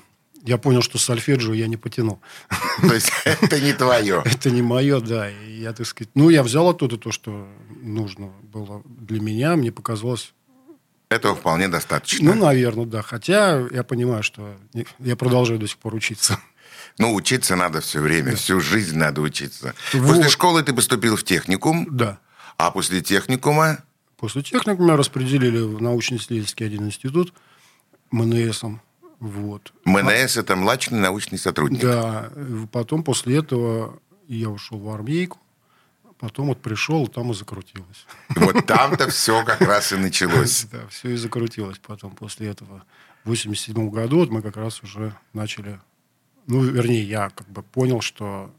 я 0.44 0.58
понял, 0.58 0.82
что 0.82 0.98
сольфеджио 0.98 1.54
я 1.54 1.68
не 1.68 1.78
потяну. 1.78 2.20
То 2.82 2.94
есть 2.94 3.10
это 3.24 3.62
не 3.62 3.72
твое? 3.72 4.24
Это 4.26 4.52
не 4.52 4.62
мое, 4.62 5.00
да. 5.00 5.30
Я, 5.30 5.72
так 5.72 5.88
сказать... 5.88 6.10
Ну, 6.16 6.30
я 6.30 6.44
взял 6.44 6.68
оттуда 6.68 6.98
то, 6.98 7.14
что 7.14 7.48
нужно 7.82 8.34
было 8.44 8.84
для 8.86 9.22
меня. 9.22 9.56
Мне 9.56 9.72
показалось... 9.72 10.34
Этого 11.08 11.34
вполне 11.34 11.70
достаточно. 11.70 12.36
Ну, 12.36 12.42
наверное, 12.42 12.86
да. 12.86 13.02
Хотя 13.02 13.66
я 13.72 13.84
понимаю, 13.84 14.22
что 14.22 14.54
я 15.00 15.16
продолжаю 15.16 15.60
до 15.60 15.68
сих 15.68 15.78
пор 15.78 15.96
учиться. 15.96 16.40
Ну, 16.98 17.14
учиться 17.14 17.56
надо 17.56 17.80
все 17.80 18.02
время, 18.02 18.32
да. 18.32 18.38
всю 18.38 18.60
жизнь 18.60 18.98
надо 18.98 19.22
учиться. 19.22 19.76
Вот. 19.94 20.08
После 20.08 20.30
школы 20.30 20.62
ты 20.62 20.74
поступил 20.74 21.16
в 21.16 21.24
техникум. 21.24 21.88
Да. 21.90 22.20
А 22.58 22.72
после 22.72 23.02
техникума? 23.02 23.84
После 24.18 24.44
техникума 24.44 24.98
распределили 24.98 25.60
в 25.60 25.82
научно-исследовательский 25.82 26.66
один 26.66 26.86
институт 26.86 27.34
МНСом. 28.12 28.82
Вот. 29.20 29.74
МНС– 29.86 30.36
это 30.38 30.56
младший 30.56 30.98
научный 30.98 31.38
сотрудник. 31.38 31.82
Да. 31.82 32.32
Потом 32.72 33.04
после 33.04 33.38
этого 33.38 34.00
я 34.28 34.50
ушел 34.50 34.80
в 34.80 34.90
армейку. 34.90 35.40
Потом 36.20 36.48
вот 36.48 36.62
пришел, 36.62 37.08
там 37.08 37.32
и 37.32 37.34
закрутилось. 37.34 38.06
Вот 38.36 38.68
там-то 38.68 39.08
все 39.12 39.44
как 39.44 39.62
раз 39.62 39.92
и 39.92 39.96
началось. 39.96 40.68
Да, 40.72 40.86
все 40.88 41.10
и 41.10 41.16
закрутилось 41.16 41.80
потом 41.80 42.12
после 42.12 42.50
этого. 42.50 42.84
В 43.24 43.30
87 43.30 43.90
году 43.90 44.18
вот 44.20 44.30
мы 44.30 44.44
как 44.44 44.56
раз 44.56 44.84
уже 44.84 45.16
начали... 45.34 45.80
Ну, 46.46 46.62
вернее, 46.64 47.04
я 47.04 47.30
как 47.30 47.50
бы 47.50 47.64
понял, 47.64 48.02
что 48.02 48.54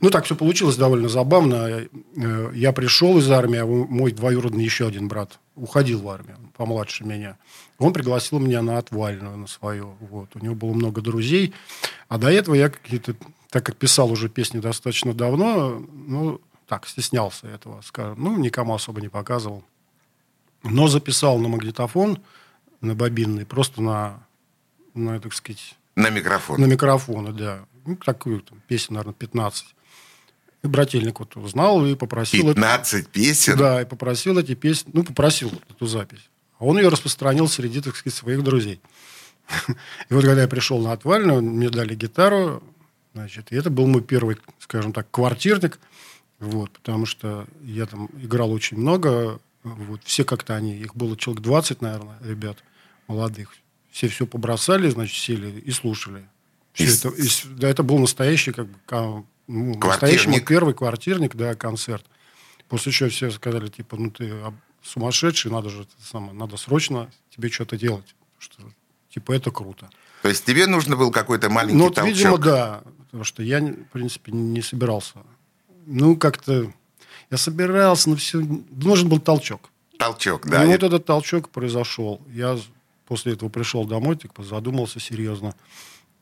ну, 0.00 0.10
так 0.10 0.24
все 0.24 0.34
получилось 0.34 0.76
довольно 0.76 1.08
забавно. 1.08 1.68
Э, 2.16 2.50
я 2.54 2.72
пришел 2.72 3.18
из 3.18 3.30
армии, 3.30 3.58
а 3.58 3.66
мой 3.66 4.12
двоюродный 4.12 4.64
еще 4.64 4.86
один 4.86 5.08
брат 5.08 5.38
уходил 5.54 6.00
в 6.02 6.08
армию, 6.08 6.38
помладше 6.56 7.04
меня. 7.04 7.38
Он 7.78 7.92
пригласил 7.92 8.38
меня 8.38 8.62
на 8.62 8.78
отвальную, 8.78 9.36
на 9.36 9.46
свою. 9.46 9.96
Вот. 10.00 10.30
У 10.34 10.38
него 10.38 10.54
было 10.54 10.72
много 10.72 11.00
друзей. 11.00 11.54
А 12.08 12.18
до 12.18 12.30
этого 12.30 12.54
я 12.54 12.68
какие-то, 12.68 13.14
так 13.50 13.64
как 13.64 13.76
писал 13.76 14.10
уже 14.10 14.28
песни 14.28 14.60
достаточно 14.60 15.14
давно, 15.14 15.82
ну, 15.92 16.40
так, 16.66 16.86
стеснялся 16.86 17.46
этого, 17.46 17.80
скажем. 17.82 18.22
Ну, 18.22 18.36
никому 18.38 18.74
особо 18.74 19.00
не 19.00 19.08
показывал. 19.08 19.64
Но 20.62 20.88
записал 20.88 21.38
на 21.38 21.48
магнитофон, 21.48 22.18
на 22.80 22.94
бобинный, 22.94 23.46
просто 23.46 23.82
на, 23.82 24.26
на 24.94 25.20
так 25.20 25.32
сказать... 25.32 25.76
На 25.94 26.10
микрофон. 26.10 26.60
На 26.60 26.66
микрофон, 26.66 27.34
да 27.34 27.66
ну, 27.86 27.96
такую 27.96 28.40
там, 28.40 28.60
песню, 28.66 28.94
наверное, 28.94 29.14
15. 29.14 29.66
И 30.62 30.66
брательник 30.68 31.20
вот 31.20 31.36
узнал 31.36 31.84
и 31.86 31.94
попросил... 31.94 32.48
15 32.48 33.02
это, 33.02 33.10
песен? 33.10 33.56
Да, 33.56 33.82
и 33.82 33.84
попросил 33.84 34.38
эти 34.38 34.54
песни, 34.54 34.90
ну, 34.92 35.04
попросил 35.04 35.52
эту 35.68 35.86
запись. 35.86 36.28
А 36.58 36.64
он 36.64 36.78
ее 36.78 36.88
распространил 36.88 37.48
среди, 37.48 37.80
так 37.80 37.96
сказать, 37.96 38.16
своих 38.16 38.42
друзей. 38.42 38.80
И 40.08 40.14
вот 40.14 40.24
когда 40.24 40.42
я 40.42 40.48
пришел 40.48 40.80
на 40.80 40.92
отвальную, 40.92 41.42
мне 41.42 41.70
дали 41.70 41.94
гитару, 41.94 42.62
значит, 43.14 43.52
и 43.52 43.56
это 43.56 43.70
был 43.70 43.86
мой 43.86 44.02
первый, 44.02 44.38
скажем 44.58 44.92
так, 44.92 45.10
квартирник, 45.10 45.78
вот, 46.38 46.70
потому 46.70 47.06
что 47.06 47.46
я 47.62 47.86
там 47.86 48.10
играл 48.20 48.52
очень 48.52 48.76
много, 48.76 49.40
вот, 49.62 50.02
все 50.04 50.24
как-то 50.24 50.54
они, 50.54 50.76
их 50.76 50.94
было 50.94 51.16
человек 51.16 51.42
20, 51.42 51.80
наверное, 51.80 52.18
ребят 52.22 52.58
молодых, 53.06 53.54
все 53.90 54.08
все 54.08 54.26
побросали, 54.26 54.88
значит, 54.90 55.16
сели 55.16 55.60
и 55.60 55.70
слушали. 55.70 56.28
Это, 56.76 57.12
да, 57.56 57.68
это 57.68 57.82
был 57.82 57.98
настоящий, 57.98 58.52
как 58.52 58.66
бы, 58.66 59.24
ну, 59.46 59.78
настоящий 59.78 60.28
мой 60.28 60.40
первый 60.40 60.74
квартирник, 60.74 61.34
да, 61.34 61.54
концерт. 61.54 62.04
После 62.68 62.92
чего 62.92 63.08
все 63.08 63.30
сказали, 63.30 63.68
типа, 63.68 63.96
ну 63.96 64.10
ты 64.10 64.32
сумасшедший, 64.82 65.50
надо 65.50 65.70
же, 65.70 65.86
самое, 66.00 66.32
надо 66.32 66.56
срочно 66.56 67.10
тебе 67.30 67.48
что-то 67.48 67.76
делать. 67.76 68.14
Что, 68.38 68.62
типа, 69.10 69.32
это 69.32 69.50
круто. 69.50 69.88
То 70.22 70.28
есть 70.28 70.44
тебе 70.44 70.66
нужно 70.66 70.96
был 70.96 71.10
какой-то 71.10 71.50
маленький 71.50 71.76
ну, 71.76 71.90
толчок? 71.90 72.16
видимо, 72.16 72.38
да. 72.38 72.82
Потому 73.06 73.24
что 73.24 73.42
я, 73.42 73.60
в 73.60 73.92
принципе, 73.92 74.32
не 74.32 74.62
собирался. 74.62 75.14
Ну, 75.86 76.16
как-то... 76.16 76.72
Я 77.30 77.38
собирался, 77.38 78.10
но 78.10 78.16
все... 78.16 78.38
Нужен 78.70 79.08
был 79.08 79.20
толчок. 79.20 79.70
Толчок, 79.98 80.46
да. 80.48 80.64
И 80.64 80.66
вот 80.66 80.82
этот 80.82 81.06
толчок 81.06 81.48
произошел. 81.48 82.20
Я 82.28 82.58
после 83.06 83.32
этого 83.32 83.48
пришел 83.48 83.84
домой, 83.84 84.16
типа, 84.16 84.42
задумался 84.42 85.00
серьезно. 85.00 85.54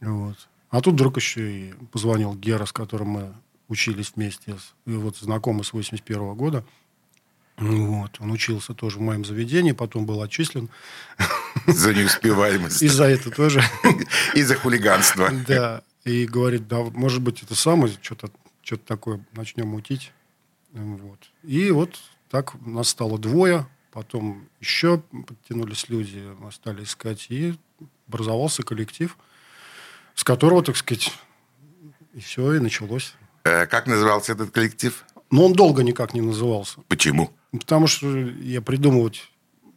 Вот. 0.01 0.37
А 0.71 0.81
тут 0.81 0.95
вдруг 0.95 1.17
еще 1.17 1.53
и 1.53 1.75
позвонил 1.93 2.35
Гера, 2.35 2.67
с 2.67 2.73
которым 2.73 3.09
мы 3.09 3.35
учились 3.69 4.13
вместе, 4.15 4.57
и 4.87 4.93
вот 4.93 5.17
знакомы 5.17 5.65
с 5.65 5.73
81 5.73 6.35
года. 6.35 6.65
Вот. 7.57 8.21
Он 8.21 8.33
учился 8.33 8.75
тоже 8.75 8.99
в 8.99 9.03
моем 9.03 9.25
заведении, 9.25 9.73
потом 9.73 10.07
был 10.07 10.23
отчислен. 10.23 10.69
За 11.67 11.95
неуспеваемость. 11.95 12.83
И 12.83 12.89
за 12.89 13.05
это 13.05 13.31
тоже. 13.31 13.63
И 14.35 14.43
за 14.43 14.57
хулиганство. 14.57 15.31
Да. 15.47 15.83
И 16.05 16.27
говорит, 16.27 16.69
да, 16.69 16.81
может 16.83 17.23
быть, 17.23 17.43
это 17.43 17.55
самое, 17.55 17.97
что-то 18.03 18.31
что 18.65 18.77
такое 18.79 19.25
начнем 19.33 19.69
мутить. 19.69 20.13
Вот. 20.73 21.31
И 21.43 21.71
вот 21.71 22.01
так 22.31 22.55
нас 22.67 22.89
стало 22.89 23.19
двое, 23.19 23.67
потом 23.93 24.49
еще 24.61 25.03
подтянулись 25.27 25.89
люди, 25.89 26.23
мы 26.41 26.51
стали 26.51 26.83
искать, 26.83 27.27
и 27.29 27.55
образовался 28.09 28.63
коллектив, 28.63 29.17
с 30.14 30.25
которого, 30.25 30.62
так 30.62 30.76
сказать, 30.76 31.12
и 32.14 32.21
все, 32.21 32.54
и 32.54 32.61
началось. 32.61 33.14
Э, 33.44 33.66
Как 33.66 33.87
назывался 33.87 34.33
этот 34.33 34.50
коллектив? 34.50 35.04
Но 35.30 35.47
он 35.47 35.52
долго 35.52 35.83
никак 35.83 36.14
не 36.14 36.21
назывался. 36.21 36.80
Почему? 36.88 37.30
Потому 37.52 37.87
что 37.87 38.16
я 38.18 38.61
придумывать 38.62 39.30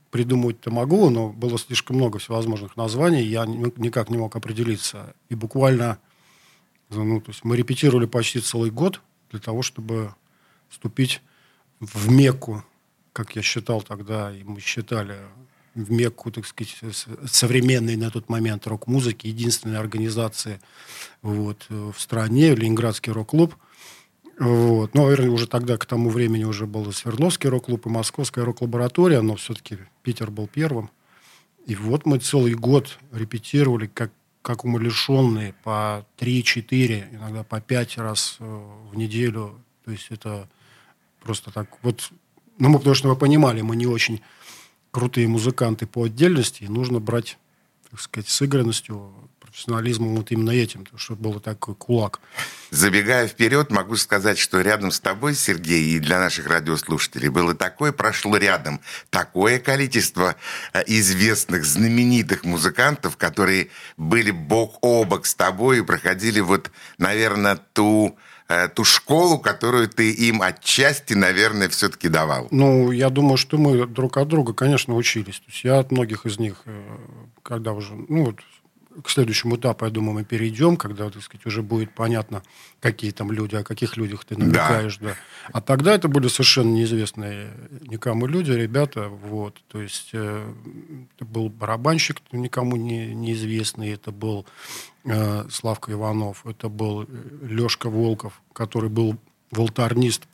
придумывать-то 0.10 0.72
могу, 0.72 1.10
но 1.10 1.30
было 1.30 1.60
слишком 1.60 1.98
много 1.98 2.18
всевозможных 2.18 2.78
названий, 2.78 3.24
я 3.24 3.46
ни- 3.46 3.74
никак 3.80 4.10
не 4.10 4.18
мог 4.18 4.36
определиться. 4.38 5.14
И 5.28 5.36
буквально, 5.36 6.00
ну, 6.90 7.20
то 7.20 7.32
есть 7.32 7.44
мы 7.44 7.58
репетировали 7.58 8.06
почти 8.06 8.40
целый 8.40 8.72
год 8.72 9.02
для 9.32 9.40
того, 9.42 9.62
чтобы 9.64 10.16
вступить 10.70 11.22
в 11.82 12.10
Мекку, 12.10 12.64
как 13.12 13.36
я 13.36 13.42
считал 13.42 13.82
тогда, 13.82 14.32
и 14.34 14.44
мы 14.44 14.62
считали 14.62 15.18
в 15.78 15.92
Мекку, 15.92 16.32
так 16.32 16.46
сказать, 16.46 16.76
современной 17.28 17.96
на 17.96 18.10
тот 18.10 18.30
момент 18.30 18.66
рок-музыки, 18.66 19.28
единственной 19.28 19.78
организации 19.78 20.60
вот, 21.22 21.68
э, 21.70 21.92
в 21.96 22.02
стране, 22.02 22.56
Ленинградский 22.56 23.12
рок-клуб. 23.14 23.56
Вот. 24.40 24.94
Ну, 24.96 25.04
наверное, 25.04 25.30
уже 25.30 25.48
тогда, 25.48 25.78
к 25.78 25.86
тому 25.86 26.10
времени, 26.10 26.44
уже 26.44 26.66
был 26.66 26.90
и 26.90 26.94
Свердловский 26.94 27.50
рок-клуб, 27.50 27.86
и 27.86 27.90
Московская 27.90 28.44
рок-лаборатория, 28.44 29.22
но 29.22 29.36
все-таки 29.36 29.78
Питер 30.02 30.32
был 30.32 30.48
первым. 30.48 30.90
И 31.66 31.76
вот 31.76 32.06
мы 32.06 32.20
целый 32.20 32.54
год 32.54 32.98
репетировали, 33.12 33.88
как, 33.88 34.12
как 34.42 34.66
умалишенные, 34.66 35.54
по 35.64 36.06
3-4, 36.18 37.16
иногда 37.16 37.44
по 37.44 37.62
5 37.62 37.98
раз 38.00 38.38
э, 38.40 38.62
в 38.92 38.98
неделю. 38.98 39.60
То 39.86 39.92
есть 39.92 40.08
это 40.10 40.50
просто 41.22 41.52
так 41.52 41.70
вот... 41.84 42.10
Ну, 42.58 42.70
мы, 42.70 42.80
потому 42.80 42.96
что 42.96 43.10
мы 43.10 43.16
понимали, 43.16 43.62
мы 43.62 43.76
не 43.76 43.86
очень 43.86 44.22
крутые 44.98 45.28
музыканты 45.28 45.86
по 45.86 46.06
отдельности, 46.06 46.64
и 46.64 46.68
нужно 46.68 47.00
брать, 47.00 47.38
так 47.92 48.02
сказать, 48.02 48.28
сыгранностью, 48.30 49.14
профессионализмом 49.40 50.16
вот 50.16 50.32
именно 50.32 50.50
этим, 50.50 50.88
чтобы 50.96 51.22
было 51.22 51.40
такой 51.40 51.76
кулак. 51.76 52.20
Забегая 52.72 53.28
вперед, 53.28 53.70
могу 53.70 53.96
сказать, 53.96 54.40
что 54.40 54.60
рядом 54.60 54.90
с 54.90 55.00
тобой, 55.00 55.36
Сергей, 55.36 55.84
и 55.84 56.00
для 56.00 56.18
наших 56.18 56.48
радиослушателей 56.48 57.30
было 57.30 57.54
такое, 57.54 57.92
прошло 57.92 58.38
рядом 58.38 58.82
такое 59.12 59.60
количество 59.60 60.36
э, 60.74 60.82
известных, 60.88 61.64
знаменитых 61.64 62.44
музыкантов, 62.44 63.18
которые 63.18 63.70
были 63.98 64.32
бок 64.32 64.80
о 64.82 65.04
бок 65.04 65.28
с 65.28 65.36
тобой 65.36 65.78
и 65.78 65.84
проходили 65.84 66.40
вот, 66.40 66.72
наверное, 66.98 67.58
ту, 67.74 68.18
ту 68.74 68.84
школу, 68.84 69.40
которую 69.40 69.90
ты 69.90 70.12
им 70.12 70.42
отчасти, 70.42 71.14
наверное, 71.14 71.68
все-таки 71.68 72.08
давал. 72.08 72.48
Ну, 72.52 72.92
я 72.92 73.10
думаю, 73.10 73.38
что 73.38 73.58
мы 73.58 73.86
друг 73.86 74.18
от 74.18 74.28
друга, 74.28 74.54
конечно, 74.54 74.96
учились. 74.96 75.40
То 75.40 75.46
есть 75.48 75.64
я 75.64 75.80
от 75.80 75.92
многих 75.92 76.26
из 76.26 76.40
них, 76.40 76.62
э, 76.66 76.98
когда 77.44 77.74
уже, 77.74 77.94
ну, 77.94 78.26
вот 78.26 78.40
к 79.04 79.10
следующему 79.10 79.58
этапу, 79.58 79.86
я 79.86 79.92
думаю, 79.92 80.16
мы 80.16 80.24
перейдем, 80.24 80.78
когда, 80.78 81.10
так 81.10 81.22
сказать, 81.22 81.46
уже 81.46 81.62
будет 81.62 81.94
понятно, 81.94 82.44
какие 82.80 83.12
там 83.12 83.32
люди, 83.32 83.56
о 83.56 83.64
каких 83.64 83.98
людях 83.98 84.26
ты 84.26 84.38
намекаешь, 84.38 84.98
да. 84.98 85.16
А 85.52 85.62
тогда 85.62 85.94
это 85.94 86.08
были 86.08 86.28
совершенно 86.28 86.72
неизвестные 86.72 87.52
никому 87.82 88.28
люди, 88.28 88.52
ребята, 88.52 89.10
вот. 89.10 89.62
То 89.68 89.82
есть 89.82 90.10
э, 90.14 90.54
это 91.16 91.26
был 91.26 91.50
барабанщик 91.50 92.22
никому 92.32 92.76
не, 92.76 93.14
неизвестный, 93.14 93.92
это 93.92 94.12
был 94.12 94.46
э, 95.06 95.46
Славка 95.50 95.92
Иванов, 95.92 96.46
это 96.46 96.70
был 96.70 97.08
Лешка 97.42 97.90
Волков, 97.90 98.42
который 98.54 98.90
был 98.90 99.18
волторнист 99.52 100.28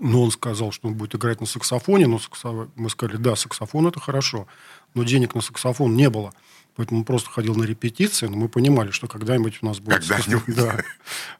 но 0.00 0.22
он 0.22 0.30
сказал, 0.30 0.70
что 0.72 0.88
он 0.88 0.94
будет 0.94 1.14
играть 1.14 1.40
на 1.40 1.46
саксофоне. 1.46 2.06
Но 2.06 2.18
саксо- 2.18 2.70
мы 2.76 2.90
сказали, 2.90 3.16
да, 3.16 3.36
саксофон 3.36 3.86
это 3.88 4.00
хорошо. 4.00 4.46
Но 4.94 5.02
денег 5.02 5.34
на 5.34 5.40
саксофон 5.40 5.96
не 5.96 6.08
было. 6.10 6.32
Поэтому 6.78 7.00
он 7.00 7.04
просто 7.04 7.28
ходил 7.28 7.56
на 7.56 7.64
репетиции. 7.64 8.28
Но 8.28 8.36
мы 8.36 8.48
понимали, 8.48 8.92
что 8.92 9.08
когда-нибудь 9.08 9.58
у 9.62 9.66
нас 9.66 9.80
будет... 9.80 10.06
Когда-нибудь. 10.06 10.44
Да. 10.54 10.76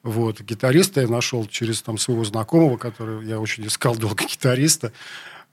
Вот. 0.03 0.41
Гитариста 0.41 1.01
я 1.01 1.07
нашел 1.07 1.47
через 1.47 1.81
там, 1.81 1.97
своего 1.97 2.25
знакомого, 2.25 2.77
который... 2.77 3.25
Я 3.25 3.39
очень 3.39 3.65
искал 3.65 3.95
долго 3.95 4.25
гитариста. 4.29 4.93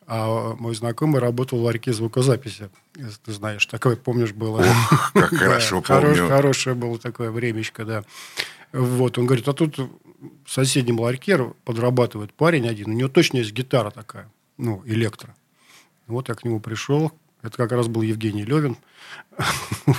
А 0.07 0.55
мой 0.55 0.73
знакомый 0.73 1.21
работал 1.21 1.59
в 1.59 1.63
ларьке 1.63 1.93
звукозаписи. 1.93 2.71
Если 2.95 3.19
ты 3.25 3.31
знаешь, 3.31 3.63
такое, 3.67 3.95
помнишь, 3.95 4.33
было. 4.33 4.65
как 5.13 5.13
Да, 5.31 5.37
хорошо 5.37 5.83
хорош- 5.83 6.17
помню. 6.17 6.29
Хорошее 6.29 6.75
было 6.75 6.97
такое 6.97 7.29
времечко, 7.29 7.85
да. 7.85 8.03
Вот, 8.73 9.19
он 9.19 9.27
говорит, 9.27 9.47
а 9.47 9.53
тут 9.53 9.77
в 9.77 9.87
соседнем 10.47 10.99
ларьке 10.99 11.37
подрабатывает 11.63 12.33
парень 12.33 12.67
один, 12.67 12.89
у 12.89 12.93
него 12.93 13.07
точно 13.09 13.37
есть 13.37 13.51
гитара 13.53 13.91
такая, 13.91 14.31
ну, 14.57 14.81
электро. 14.87 15.35
Вот 16.07 16.27
я 16.29 16.33
к 16.33 16.43
нему 16.43 16.59
пришел, 16.59 17.11
это 17.47 17.57
как 17.57 17.71
раз 17.71 17.87
был 17.87 18.01
Евгений 18.01 18.43
Левин. 18.45 18.77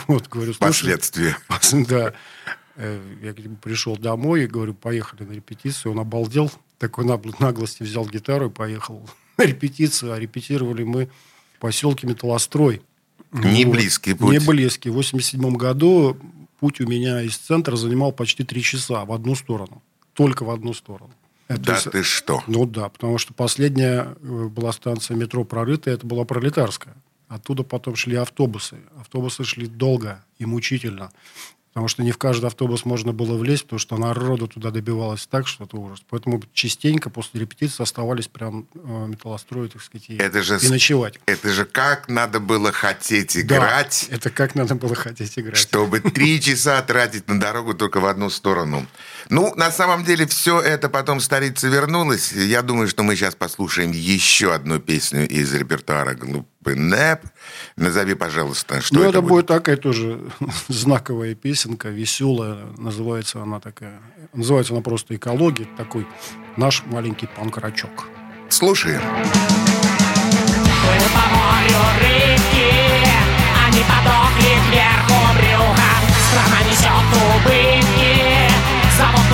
Вот, 0.09 0.29
говорю, 0.29 0.55
Последствия. 0.59 1.37
да. 1.89 2.13
Э, 2.77 3.01
Я 3.23 3.35
пришел 3.63 3.97
домой 3.97 4.45
и 4.45 4.47
говорю, 4.47 4.75
поехали 4.75 5.25
на 5.25 5.33
репетицию. 5.33 5.93
Он 5.93 6.01
обалдел, 6.01 6.51
такой 6.79 7.05
наглости 7.05 7.83
взял 7.83 8.07
гитару 8.07 8.47
и 8.47 8.51
поехал 8.51 9.09
на 9.39 9.45
репетицию. 9.45 10.13
А 10.13 10.19
репетировали 10.19 10.83
мы 10.85 11.09
в 11.57 11.61
поселке 11.61 12.07
Металлострой. 12.07 12.83
Не 13.33 13.65
Вот. 13.65 13.75
близкий 13.77 14.15
путь. 14.15 14.31
Не 14.33 14.39
близкий. 14.39 14.91
В 14.91 14.95
87 14.95 15.57
году 15.57 16.17
путь 16.61 16.81
у 16.81 16.87
меня 16.87 17.23
из 17.23 17.37
центра 17.37 17.77
занимал 17.77 18.13
почти 18.13 18.45
три 18.45 18.63
часа 18.63 19.05
в 19.05 19.13
одну 19.13 19.35
сторону. 19.35 19.83
Только 20.15 20.45
в 20.45 20.51
одну 20.51 20.73
сторону. 20.75 21.13
Это 21.49 21.61
Да 21.61 21.77
с- 21.77 21.85
ты 21.91 22.03
что? 22.03 22.43
ну 22.47 22.67
да, 22.67 22.89
потому 22.89 23.19
что 23.19 23.33
последняя 23.35 24.17
э, 24.21 24.45
была 24.49 24.73
станция 24.73 25.17
метро 25.17 25.45
прорытая, 25.45 25.95
это 25.95 26.07
была 26.07 26.25
пролетарская. 26.25 26.95
Оттуда 27.29 27.63
потом 27.65 27.97
шли 27.97 28.17
автобусы. 28.17 28.77
Автобусы 29.01 29.45
шли 29.45 29.67
долго 29.67 30.25
и 30.39 30.47
мучительно. 30.47 31.11
Потому 31.77 31.89
что 31.89 32.03
не 32.03 32.11
в 32.11 32.17
каждый 32.17 32.47
автобус 32.47 32.87
можно 32.87 33.13
было 33.13 33.37
влезть, 33.37 33.65
потому 33.65 33.79
что 33.79 33.99
народу 33.99 34.49
туда 34.49 34.71
добивалось 34.71 35.27
так, 35.27 35.47
что 35.47 35.65
это 35.65 35.77
ужас. 35.77 36.03
Поэтому 36.09 36.43
частенько 36.55 37.11
после 37.11 37.43
репетиции 37.43 37.83
оставались 37.83 38.29
прям 38.29 38.67
э, 38.75 39.07
металлостроить, 39.09 39.75
так 39.75 39.83
сказать, 39.83 40.09
и, 40.09 40.17
Это 40.17 40.43
же 40.43 40.59
и 40.59 40.69
ночевать. 40.71 41.21
Это 41.27 41.51
же 41.53 41.67
как 41.67 42.09
надо 42.09 42.41
было 42.41 42.73
хотеть 42.73 43.35
Да, 43.47 43.57
играть, 43.59 44.07
это 44.11 44.31
как 44.31 44.55
надо 44.55 44.75
было 44.75 44.95
хотеть 44.95 45.39
играть. 45.39 45.59
чтобы 45.59 46.01
три 46.01 46.41
часа 46.41 46.81
тратить 46.81 47.29
на 47.29 47.39
дорогу 47.39 47.75
только 47.75 48.01
в 48.01 48.07
одну 48.07 48.31
сторону. 48.31 48.87
Ну, 49.29 49.55
на 49.57 49.71
самом 49.71 50.03
деле, 50.03 50.27
все 50.27 50.59
это 50.63 50.89
потом 50.89 51.21
столица 51.21 51.69
вернулась. 51.69 52.33
Я 52.33 52.63
думаю, 52.63 52.89
что 52.89 53.03
мы 53.03 53.17
сейчас 53.17 53.35
послушаем 53.35 53.91
еще 53.91 54.55
одну 54.55 54.79
песню 54.81 55.29
из 55.29 55.53
репертуара 55.53 56.15
группы 56.15 56.49
НЭП. 56.75 57.21
Назови, 57.77 58.15
пожалуйста, 58.15 58.81
что 58.81 58.95
ну, 58.95 59.01
это, 59.03 59.11
это 59.11 59.21
будет. 59.21 59.31
будет 59.31 59.47
такая 59.47 59.77
тоже 59.77 60.21
знаковая 60.69 61.35
песенка, 61.35 61.89
веселая. 61.89 62.67
Называется 62.77 63.43
она 63.43 63.61
такая. 63.61 64.01
Называется 64.33 64.73
она 64.73 64.83
просто 64.83 65.15
«Экология». 65.15 65.67
Такой 65.77 66.07
наш 66.57 66.83
маленький 66.87 67.27
панк-рачок. 67.27 68.07
Слушаем. 68.49 69.01
Плывут 70.87 71.13
по 71.13 71.25
морю 71.35 71.83
рыбки 72.01 72.71
Они 73.67 73.83
подохли 73.83 74.55
кверху 74.71 75.19
брюха 75.35 75.93
Страна 76.31 76.63
несет 76.63 77.09
убытки 77.27 78.15
Завод 78.97 79.26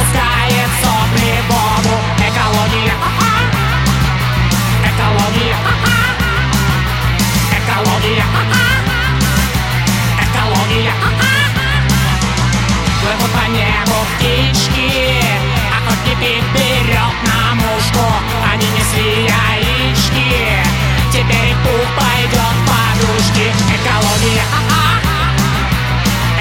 по 13.34 13.48
небу 13.50 13.98
птички. 14.16 15.22
Охотник 15.76 16.20
их 16.20 16.44
берет 16.54 17.16
на 17.26 17.54
мушку 17.54 18.06
Они 18.52 18.66
несли 18.70 19.24
яички. 19.24 20.62
Теперь 21.10 21.50
их 21.50 21.58
пух 21.58 21.88
пойдет 21.96 22.54
в 22.56 22.64
подушки 22.68 23.46
Экология, 23.76 24.44
а 24.52 24.60
-а. 24.68 24.82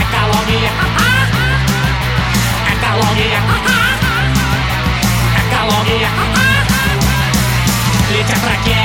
Экология, 0.03 0.71
а 0.79 1.11
Экология, 2.73 3.39
Экология, 5.41 6.09
Летят 8.11 8.43
ракеты. 8.45 8.80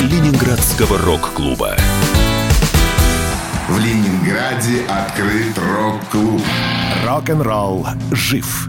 Ленинградского 0.00 0.98
рок-клуба. 0.98 1.76
В 3.68 3.78
Ленинграде 3.78 4.82
открыт 4.88 5.56
рок-клуб. 5.56 6.42
Рок-н-ролл 7.06 7.86
жив 8.10 8.68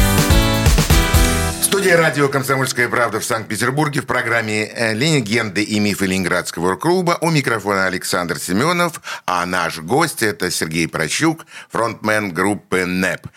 студии 1.63 1.89
радио 1.89 2.27
«Комсомольская 2.27 2.89
правда» 2.89 3.19
в 3.19 3.23
Санкт-Петербурге 3.23 4.01
в 4.01 4.07
программе 4.07 4.65
э, 4.65 4.93
«Легенды 4.93 5.61
и 5.61 5.79
мифы 5.79 6.07
Ленинградского 6.07 6.75
клуба». 6.75 7.17
У 7.21 7.29
микрофона 7.29 7.85
Александр 7.85 8.39
Семенов, 8.39 9.01
а 9.27 9.45
наш 9.45 9.77
гость– 9.77 10.23
это 10.23 10.49
Сергей 10.49 10.87
Прощук, 10.87 11.45
фронтмен 11.69 12.33
группы 12.33 12.85
НЭП. 12.85 13.27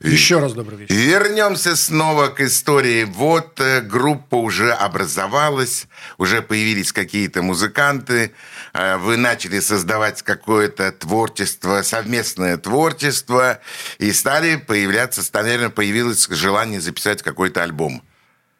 Еще 0.00 0.38
раз 0.40 0.52
добрый 0.52 0.80
вечер. 0.80 0.94
Вернемся 0.94 1.74
снова 1.74 2.28
к 2.28 2.40
истории. 2.42 3.04
Вот 3.04 3.58
э, 3.60 3.80
группа 3.80 4.34
уже 4.34 4.72
образовалась, 4.72 5.86
уже 6.18 6.42
появились 6.42 6.92
какие-то 6.92 7.42
музыканты, 7.42 8.32
э, 8.74 8.98
вы 8.98 9.16
начали 9.16 9.58
создавать 9.60 10.22
какое-то 10.22 10.92
творчество, 10.92 11.80
совместное 11.80 12.58
творчество, 12.58 13.60
и 13.98 14.12
стали 14.12 14.56
появляться, 14.56 15.22
наверное, 15.32 15.70
появилось 15.70 16.28
желание 16.28 16.80
записать 16.80 17.22
какой-то 17.22 17.62
альбом. 17.62 18.02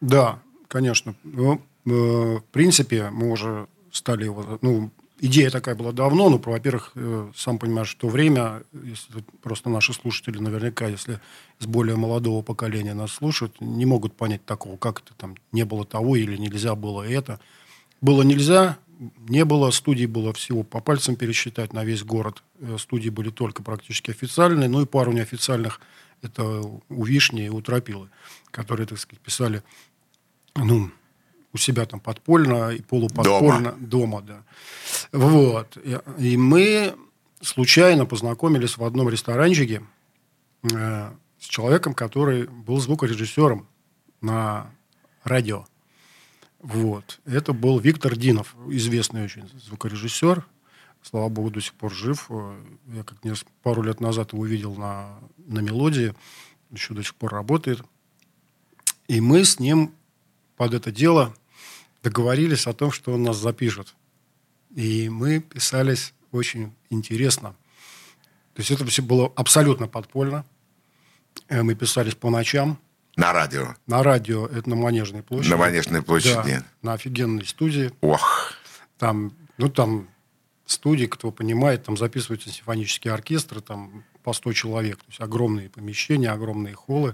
Да, 0.01 0.39
конечно. 0.67 1.13
Ну, 1.23 1.61
э, 1.85 1.89
в 1.89 2.43
принципе, 2.51 3.09
мы 3.11 3.29
уже 3.29 3.67
стали 3.91 4.23
его, 4.23 4.57
ну, 4.61 4.91
идея 5.19 5.49
такая 5.49 5.75
была 5.75 5.91
давно, 5.91 6.29
но, 6.29 6.37
во-первых, 6.37 6.91
э, 6.95 7.31
сам 7.35 7.59
понимаешь, 7.59 7.89
что 7.89 8.07
время, 8.07 8.63
если 8.71 9.23
просто 9.41 9.69
наши 9.69 9.93
слушатели 9.93 10.37
наверняка, 10.37 10.87
если 10.87 11.19
с 11.59 11.65
более 11.65 11.95
молодого 11.95 12.41
поколения 12.41 12.93
нас 12.93 13.11
слушают, 13.11 13.59
не 13.61 13.85
могут 13.85 14.15
понять 14.15 14.45
такого, 14.45 14.77
как 14.77 15.01
это 15.01 15.13
там 15.15 15.35
не 15.51 15.65
было 15.65 15.85
того 15.85 16.15
или 16.15 16.37
нельзя 16.37 16.75
было 16.75 17.03
это. 17.03 17.39
Было 18.01 18.21
нельзя, 18.21 18.77
не 19.27 19.45
было, 19.45 19.71
студий 19.71 20.05
было 20.05 20.33
всего 20.33 20.63
по 20.63 20.81
пальцам 20.81 21.15
пересчитать 21.15 21.73
на 21.73 21.83
весь 21.83 22.03
город. 22.03 22.43
Э, 22.59 22.77
студии 22.79 23.09
были 23.09 23.29
только 23.29 23.63
практически 23.63 24.11
официальные, 24.11 24.69
ну 24.69 24.81
и 24.81 24.85
пару 24.85 25.11
неофициальных, 25.11 25.81
это 26.21 26.43
у 26.89 27.03
Вишни 27.03 27.45
и 27.45 27.49
у 27.49 27.61
Тропилы, 27.61 28.09
которые, 28.49 28.87
так 28.87 28.97
сказать, 28.97 29.21
писали, 29.21 29.63
ну, 30.55 30.89
у 31.57 31.59
себя 31.59 31.87
там 31.87 31.99
подпольно 31.99 32.69
и 32.69 32.81
полуподпольно. 32.81 33.71
Дома. 33.71 34.21
Дома, 34.21 34.21
да. 34.21 34.43
Вот. 35.11 35.77
И 36.19 36.37
мы 36.37 36.95
случайно 37.41 38.05
познакомились 38.05 38.77
в 38.77 38.83
одном 38.83 39.09
ресторанчике 39.09 39.81
э, 40.71 41.11
с 41.39 41.45
человеком, 41.45 41.95
который 41.95 42.45
был 42.45 42.79
звукорежиссером 42.79 43.67
на 44.21 44.69
радио. 45.23 45.65
Вот. 46.59 47.19
Это 47.25 47.53
был 47.53 47.79
Виктор 47.79 48.15
Динов, 48.15 48.55
известный 48.69 49.23
очень 49.23 49.49
звукорежиссер. 49.65 50.45
Слава 51.01 51.29
богу, 51.29 51.49
до 51.49 51.61
сих 51.61 51.73
пор 51.73 51.91
жив. 51.91 52.29
Я 52.93 53.03
как 53.03 53.17
пару 53.63 53.81
лет 53.81 53.99
назад 53.99 54.33
его 54.33 54.45
видел 54.45 54.75
на, 54.75 55.17
на 55.37 55.59
мелодии. 55.59 56.13
Еще 56.69 56.93
до 56.93 57.01
сих 57.01 57.15
пор 57.15 57.31
работает. 57.31 57.81
И 59.07 59.21
мы 59.21 59.43
с 59.43 59.59
ним 59.59 59.95
под 60.55 60.73
это 60.73 60.91
дело 60.91 61.33
договорились 62.07 62.67
о 62.67 62.73
том, 62.73 62.91
что 62.91 63.13
он 63.13 63.23
нас 63.23 63.37
запишет. 63.37 63.93
И 64.73 65.09
мы 65.09 65.41
писались 65.41 66.13
очень 66.31 66.73
интересно. 66.89 67.49
То 68.53 68.61
есть 68.61 68.71
это 68.71 68.85
все 68.85 69.01
было 69.01 69.31
абсолютно 69.35 69.87
подпольно. 69.87 70.45
Э, 71.49 71.63
мы 71.63 71.75
писались 71.75 72.15
по 72.15 72.29
ночам. 72.29 72.79
На 73.17 73.33
радио? 73.33 73.75
На 73.87 74.03
радио. 74.03 74.47
Это 74.47 74.69
на 74.69 74.75
Манежной 74.77 75.21
площади. 75.21 75.51
На 75.51 75.57
Манежной 75.57 76.01
площади. 76.01 76.55
Да, 76.59 76.65
на 76.81 76.93
офигенной 76.93 77.45
студии. 77.45 77.91
Ох. 78.01 78.53
Там, 78.97 79.33
ну, 79.57 79.67
там 79.69 80.07
студии, 80.65 81.07
кто 81.07 81.31
понимает, 81.31 81.83
там 81.83 81.97
записываются 81.97 82.49
симфонические 82.49 83.13
оркестры, 83.13 83.59
там 83.59 84.05
по 84.23 84.31
100 84.31 84.53
человек. 84.53 84.99
То 84.99 85.09
есть 85.09 85.19
огромные 85.19 85.69
помещения, 85.69 86.31
огромные 86.31 86.73
холлы. 86.73 87.13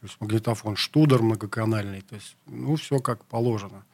То 0.00 0.06
есть 0.06 0.20
магнитофон 0.20 0.76
Штудер 0.76 1.22
многоканальный. 1.22 2.00
То 2.00 2.16
есть, 2.16 2.36
ну, 2.46 2.74
все 2.76 2.98
как 2.98 3.24
положено. 3.24 3.84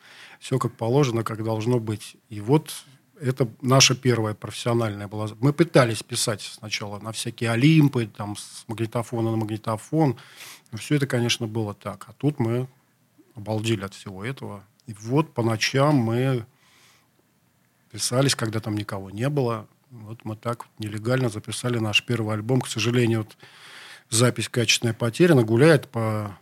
Все 0.41 0.59
как 0.59 0.77
положено, 0.77 1.23
как 1.23 1.45
должно 1.45 1.79
быть. 1.79 2.17
И 2.31 2.41
вот 2.41 2.73
это 3.21 3.47
наша 3.61 3.95
первая 3.95 4.35
профессиональная 4.35 5.07
была. 5.07 5.29
Мы 5.39 5.53
пытались 5.53 6.03
писать 6.03 6.41
сначала 6.41 6.99
на 6.99 7.13
всякие 7.13 7.51
Олимпы, 7.51 8.07
там, 8.07 8.37
с 8.37 8.65
магнитофона 8.67 9.31
на 9.31 9.37
магнитофон. 9.37 10.17
Но 10.73 10.79
все 10.79 10.97
это, 10.97 11.07
конечно, 11.07 11.47
было 11.47 11.75
так. 11.75 12.07
А 12.09 12.15
тут 12.15 12.39
мы 12.39 12.69
обалдели 13.35 13.85
от 13.85 13.93
всего 13.93 14.25
этого. 14.25 14.65
И 14.87 14.95
вот 14.95 15.35
по 15.35 15.43
ночам 15.43 15.97
мы 15.97 16.47
писались, 17.93 18.35
когда 18.35 18.61
там 18.61 18.77
никого 18.77 19.11
не 19.11 19.29
было. 19.29 19.69
Вот 19.91 20.25
мы 20.25 20.37
так 20.37 20.65
вот 20.65 20.73
нелегально 20.79 21.29
записали 21.29 21.79
наш 21.79 22.03
первый 22.03 22.35
альбом. 22.35 22.63
К 22.63 22.69
сожалению, 22.69 23.21
вот 23.21 23.37
запись 24.09 24.49
качественная 24.49 24.95
потеряна, 24.95 25.43
гуляет 25.43 25.89
по, 25.89 26.35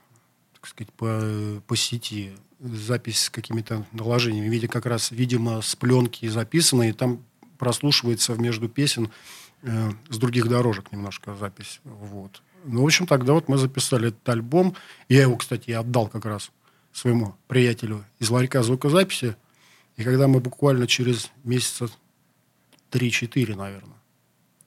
так 0.53 0.69
сказать, 0.69 0.93
по, 0.93 1.61
по 1.67 1.77
сети. 1.77 2.37
Запись 2.61 3.25
с 3.25 3.31
какими-то 3.31 3.87
наложениями. 3.93 4.49
Видя 4.49 4.69
как 4.69 4.87
раз, 4.87 5.11
видимо, 5.11 5.61
с 5.61 5.77
пленки 5.77 6.27
записано, 6.27 6.89
и 6.89 6.93
там 6.93 7.25
прослушивается 7.57 8.35
между 8.35 8.69
песен 8.69 9.11
э, 9.63 9.91
с 10.09 10.19
других 10.19 10.49
дорожек 10.49 10.91
немножко 10.93 11.35
запись. 11.35 11.81
Вот. 11.85 12.43
Ну, 12.65 12.83
в 12.83 12.87
общем, 12.87 13.07
тогда 13.07 13.33
вот 13.33 13.49
мы 13.49 13.59
записали 13.59 14.09
этот 14.09 14.29
альбом. 14.29 14.75
Я 15.09 15.23
его, 15.23 15.37
кстати, 15.37 15.71
отдал 15.71 16.09
как 16.09 16.25
раз 16.25 16.51
своему 16.93 17.35
приятелю 17.47 18.05
из 18.19 18.31
ларька 18.31 18.63
звукозаписи. 18.63 19.37
И 19.97 20.03
когда 20.03 20.29
мы 20.29 20.41
буквально 20.41 20.87
через 20.87 21.31
месяца 21.45 21.89
3-4, 22.91 23.55
наверное, 23.57 23.99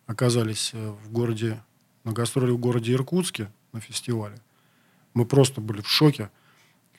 оказались 0.08 0.72
э, 0.74 0.96
в 1.04 1.12
городе 1.12 1.62
на 2.04 2.14
гастроли 2.14 2.52
в 2.52 2.58
городе 2.58 2.94
Иркутске 2.94 3.52
на 3.74 3.80
фестивале. 3.80 4.38
Мы 5.14 5.26
просто 5.26 5.62
были 5.62 5.82
в 5.82 5.90
шоке, 5.90 6.30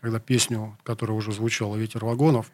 когда 0.03 0.19
песню, 0.19 0.77
которая 0.83 1.17
уже 1.17 1.33
звучала 1.33 1.77
«Ветер 1.77 2.05
вагонов», 2.05 2.51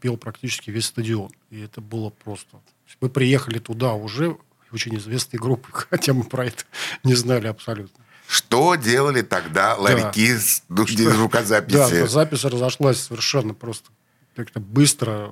пел 0.00 0.16
практически 0.16 0.70
весь 0.70 0.86
стадион. 0.86 1.30
И 1.50 1.60
это 1.60 1.80
было 1.80 2.10
просто... 2.10 2.60
Мы 3.00 3.08
приехали 3.08 3.58
туда 3.60 3.94
уже, 3.94 4.36
очень 4.72 4.96
известной 4.96 5.38
группы, 5.38 5.68
хотя 5.72 6.12
мы 6.12 6.24
про 6.24 6.46
это 6.46 6.64
не 7.04 7.14
знали 7.14 7.46
абсолютно. 7.46 8.04
Что 8.26 8.74
делали 8.74 9.22
тогда 9.22 9.76
ларьки 9.76 10.32
да. 10.32 10.38
с 10.40 10.62
звукозаписи? 11.12 11.76
Да, 11.76 12.06
запись 12.06 12.44
разошлась 12.44 13.00
совершенно 13.00 13.54
просто 13.54 13.90
как-то 14.34 14.58
быстро, 14.58 15.30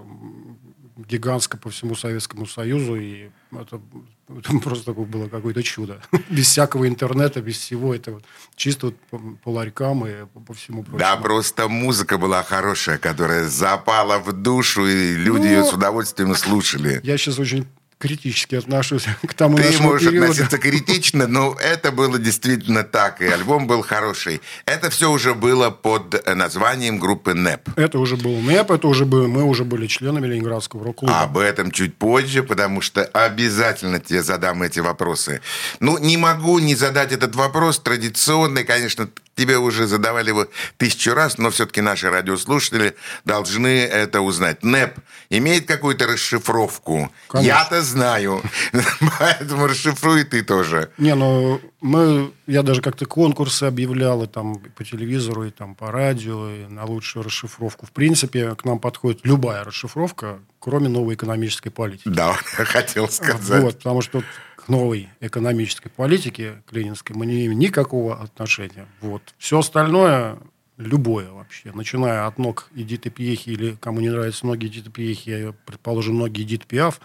гигантско 1.08 1.56
по 1.56 1.70
всему 1.70 1.94
Советскому 1.94 2.46
Союзу, 2.46 2.96
и 2.96 3.30
это, 3.52 3.80
это 4.28 4.58
просто 4.58 4.92
было 4.92 5.28
какое-то 5.28 5.62
чудо. 5.62 6.00
без 6.30 6.46
всякого 6.46 6.88
интернета, 6.88 7.40
без 7.40 7.58
всего 7.58 7.94
этого. 7.94 8.22
Чисто 8.56 8.86
вот 8.86 8.96
по, 9.10 9.18
по 9.42 9.50
ларькам 9.50 10.06
и 10.06 10.26
по, 10.26 10.40
по 10.40 10.54
всему 10.54 10.82
прочему. 10.82 10.98
Да, 10.98 11.16
просто 11.16 11.68
музыка 11.68 12.18
была 12.18 12.42
хорошая, 12.42 12.98
которая 12.98 13.48
запала 13.48 14.18
в 14.18 14.32
душу, 14.32 14.86
и 14.86 15.14
люди 15.14 15.46
ну, 15.46 15.50
ее 15.50 15.64
с 15.64 15.72
удовольствием 15.72 16.34
слушали. 16.34 17.00
Я 17.02 17.16
сейчас 17.18 17.38
очень 17.38 17.66
критически 18.02 18.56
отношусь 18.56 19.04
к 19.28 19.34
тому 19.34 19.56
Ты 19.56 19.62
нашему 19.62 19.90
можешь 19.90 20.08
периоду. 20.08 20.32
относиться 20.32 20.58
критично, 20.58 21.28
но 21.28 21.56
это 21.60 21.92
было 21.92 22.18
действительно 22.18 22.82
так, 22.82 23.22
и 23.22 23.26
альбом 23.26 23.68
был 23.68 23.82
хороший. 23.82 24.40
Это 24.66 24.90
все 24.90 25.08
уже 25.08 25.34
было 25.34 25.70
под 25.70 26.14
э, 26.14 26.34
названием 26.34 26.98
группы 26.98 27.32
НЭП. 27.32 27.68
Это 27.76 28.00
уже 28.00 28.16
был 28.16 28.40
НЭП, 28.40 28.72
это 28.72 28.88
уже 28.88 29.04
был, 29.04 29.28
мы 29.28 29.44
уже 29.44 29.64
были 29.64 29.86
членами 29.86 30.26
Ленинградского 30.26 30.84
рок-клуба. 30.84 31.20
Об 31.20 31.38
этом 31.38 31.70
чуть 31.70 31.94
позже, 31.96 32.42
потому 32.42 32.80
что 32.80 33.04
обязательно 33.04 34.00
тебе 34.00 34.22
задам 34.22 34.64
эти 34.64 34.80
вопросы. 34.80 35.40
Ну, 35.78 35.96
не 35.98 36.16
могу 36.16 36.58
не 36.58 36.74
задать 36.74 37.12
этот 37.12 37.36
вопрос. 37.36 37.78
Традиционный, 37.78 38.64
конечно, 38.64 39.08
тебе 39.34 39.58
уже 39.58 39.86
задавали 39.86 40.28
его 40.28 40.46
тысячу 40.76 41.14
раз, 41.14 41.38
но 41.38 41.50
все-таки 41.50 41.80
наши 41.80 42.10
радиослушатели 42.10 42.94
должны 43.24 43.84
это 43.84 44.20
узнать. 44.20 44.62
НЭП 44.62 44.98
имеет 45.30 45.66
какую-то 45.66 46.06
расшифровку? 46.06 47.10
Я-то 47.34 47.82
знаю. 47.82 48.42
Поэтому 49.18 49.66
расшифруй 49.66 50.24
ты 50.24 50.42
тоже. 50.42 50.90
Не, 50.98 51.14
ну 51.14 51.60
мы, 51.82 52.32
я 52.46 52.62
даже 52.62 52.80
как-то 52.80 53.06
конкурсы 53.06 53.64
объявлял 53.64 54.22
и 54.22 54.26
там 54.26 54.58
по 54.76 54.84
телевизору, 54.84 55.44
и 55.44 55.50
там 55.50 55.74
по 55.74 55.90
радио, 55.90 56.48
и 56.48 56.66
на 56.66 56.84
лучшую 56.84 57.24
расшифровку. 57.24 57.86
В 57.86 57.90
принципе, 57.90 58.54
к 58.54 58.64
нам 58.64 58.78
подходит 58.78 59.20
любая 59.24 59.64
расшифровка, 59.64 60.38
кроме 60.60 60.88
новой 60.88 61.14
экономической 61.14 61.70
политики. 61.70 62.08
Да, 62.08 62.34
хотел 62.44 63.08
сказать. 63.08 63.62
Вот, 63.62 63.78
потому 63.78 64.00
что 64.00 64.22
новой 64.68 65.08
экономической 65.20 65.88
политике, 65.88 66.62
к 66.66 66.72
мы 67.10 67.26
не 67.26 67.34
имеем 67.34 67.58
никакого 67.58 68.20
отношения. 68.20 68.86
Вот. 69.00 69.34
Все 69.38 69.58
остальное, 69.58 70.38
любое 70.76 71.30
вообще, 71.30 71.72
начиная 71.72 72.26
от 72.26 72.38
ног 72.38 72.68
Эдиты 72.74 73.10
Пьехи, 73.10 73.50
или 73.50 73.76
кому 73.80 74.00
не 74.00 74.10
нравятся 74.10 74.46
ноги 74.46 74.66
Эдиты 74.66 74.90
Пьехи, 74.90 75.30
я, 75.30 75.54
предположим, 75.66 76.18
ноги 76.18 76.42
Эдит 76.42 76.66
Пиаф, 76.66 77.00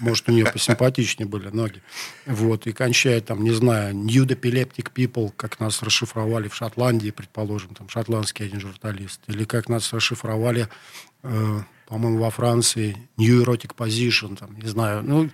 может, 0.00 0.28
у 0.28 0.32
нее 0.32 0.46
посимпатичнее 0.46 1.28
были 1.28 1.48
ноги. 1.48 1.82
Вот, 2.26 2.66
и 2.66 2.72
кончая 2.72 3.20
там, 3.20 3.42
не 3.42 3.50
знаю, 3.50 3.94
New 3.94 4.24
Epileptic 4.24 4.92
People, 4.94 5.32
как 5.36 5.60
нас 5.60 5.82
расшифровали 5.82 6.48
в 6.48 6.54
Шотландии, 6.54 7.10
предположим, 7.10 7.74
там, 7.74 7.88
шотландский 7.88 8.46
один 8.46 8.60
журналист, 8.60 9.20
или 9.26 9.44
как 9.44 9.68
нас 9.68 9.92
расшифровали, 9.92 10.68
э, 11.22 11.58
по-моему, 11.92 12.20
во 12.20 12.30
Франции, 12.30 12.96
New 13.18 13.42
Erotic 13.42 13.76
Position, 13.76 14.34
там, 14.34 14.58
не 14.58 14.66
знаю, 14.66 15.02
ну, 15.04 15.28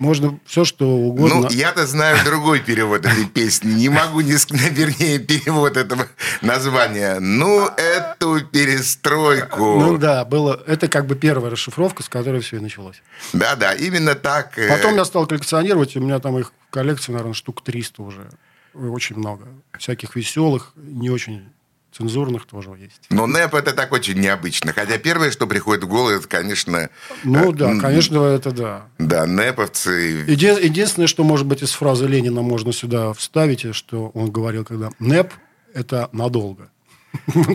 можно 0.00 0.40
все, 0.44 0.64
что 0.64 0.88
угодно. 0.88 1.42
Ну, 1.42 1.48
я-то 1.50 1.86
знаю 1.86 2.18
другой 2.24 2.58
перевод 2.58 3.06
этой 3.06 3.26
песни. 3.26 3.74
Не 3.74 3.90
могу, 3.90 4.20
не, 4.20 4.32
вернее, 4.72 5.20
перевод 5.20 5.76
этого 5.76 6.08
названия. 6.42 7.20
Ну, 7.20 7.68
эту 7.76 8.44
перестройку. 8.44 9.78
Ну 9.78 9.98
да, 9.98 10.24
было, 10.24 10.60
это 10.66 10.88
как 10.88 11.06
бы 11.06 11.14
первая 11.14 11.52
расшифровка, 11.52 12.02
с 12.02 12.08
которой 12.08 12.40
все 12.40 12.56
и 12.56 12.60
началось. 12.60 13.00
Да-да, 13.32 13.72
именно 13.74 14.16
так. 14.16 14.58
э, 14.58 14.68
Потом 14.68 14.96
я 14.96 15.04
стал 15.04 15.28
коллекционировать, 15.28 15.96
у 15.96 16.00
меня 16.00 16.18
там 16.18 16.36
их 16.40 16.50
в 16.68 16.70
коллекции, 16.72 17.12
наверное, 17.12 17.34
штук 17.34 17.62
300 17.62 18.02
уже. 18.02 18.28
Очень 18.74 19.16
много. 19.16 19.46
Всяких 19.78 20.16
веселых, 20.16 20.72
не 20.74 21.08
очень 21.08 21.52
цензурных 21.96 22.46
тоже 22.46 22.70
есть. 22.78 23.00
Но 23.10 23.26
НЭП 23.26 23.54
это 23.54 23.72
так 23.72 23.92
очень 23.92 24.18
необычно. 24.18 24.72
Хотя 24.72 24.98
первое, 24.98 25.30
что 25.30 25.46
приходит 25.46 25.84
в 25.84 25.88
голову, 25.88 26.10
это, 26.10 26.28
конечно... 26.28 26.88
Ну 27.24 27.52
э, 27.52 27.54
да, 27.54 27.74
конечно, 27.78 28.24
это 28.24 28.52
да. 28.52 28.86
Да, 28.98 29.26
НЭПовцы. 29.26 30.24
Еди- 30.26 30.62
Единственное, 30.64 31.06
что, 31.08 31.24
может 31.24 31.46
быть, 31.46 31.62
из 31.62 31.72
фразы 31.72 32.06
Ленина 32.06 32.42
можно 32.42 32.72
сюда 32.72 33.12
вставить, 33.12 33.64
и 33.64 33.72
что 33.72 34.08
он 34.14 34.30
говорил, 34.30 34.64
когда 34.64 34.90
НЭП– 34.98 35.32
это 35.74 36.08
надолго. 36.12 36.70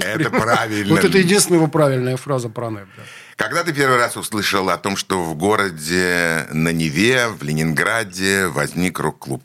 Это 0.02 0.30
правильно. 0.30 0.96
Вот 0.96 1.04
это 1.06 1.18
единственная 1.18 1.60
его 1.60 1.68
правильная 1.70 2.18
фраза 2.18 2.50
про 2.50 2.70
НЭП. 2.70 2.88
да. 2.98 3.04
Когда 3.38 3.64
ты 3.64 3.74
первый 3.74 3.98
раз 3.98 4.16
услышал 4.18 4.70
о 4.70 4.78
том, 4.78 4.96
что 4.96 5.24
в 5.24 5.36
городе 5.36 6.48
на 6.52 6.70
Неве, 6.74 7.28
в 7.28 7.44
Ленинграде 7.44 8.48
возник 8.48 9.00
рок-клуб? 9.00 9.44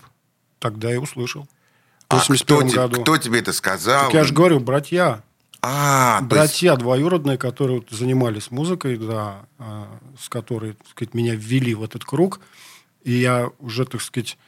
Тогда 0.61 0.93
и 0.93 0.97
услышал. 0.97 1.49
А 2.11 2.17
81 2.17 2.69
кто, 2.71 2.77
году. 2.89 3.03
кто 3.03 3.17
тебе 3.19 3.39
это 3.41 3.53
сказал? 3.53 4.07
Так 4.07 4.15
я 4.15 4.25
же 4.25 4.35
говорю, 4.35 4.61
братья. 4.61 5.23
А, 5.63 6.19
то 6.19 6.25
есть- 6.25 6.31
Братья 6.31 6.77
двоюродные, 6.77 7.37
которые 7.39 7.85
занимались 7.91 8.51
музыкой, 8.51 8.97
да, 8.97 9.43
а, 9.59 9.87
с 10.19 10.29
которой, 10.29 10.73
так 10.73 10.89
сказать, 10.89 11.15
меня 11.15 11.35
ввели 11.35 11.75
в 11.75 11.83
этот 11.83 12.05
круг. 12.05 12.41
И 13.05 13.13
я 13.13 13.51
уже, 13.59 13.85
так 13.85 14.01
сказать, 14.01 14.39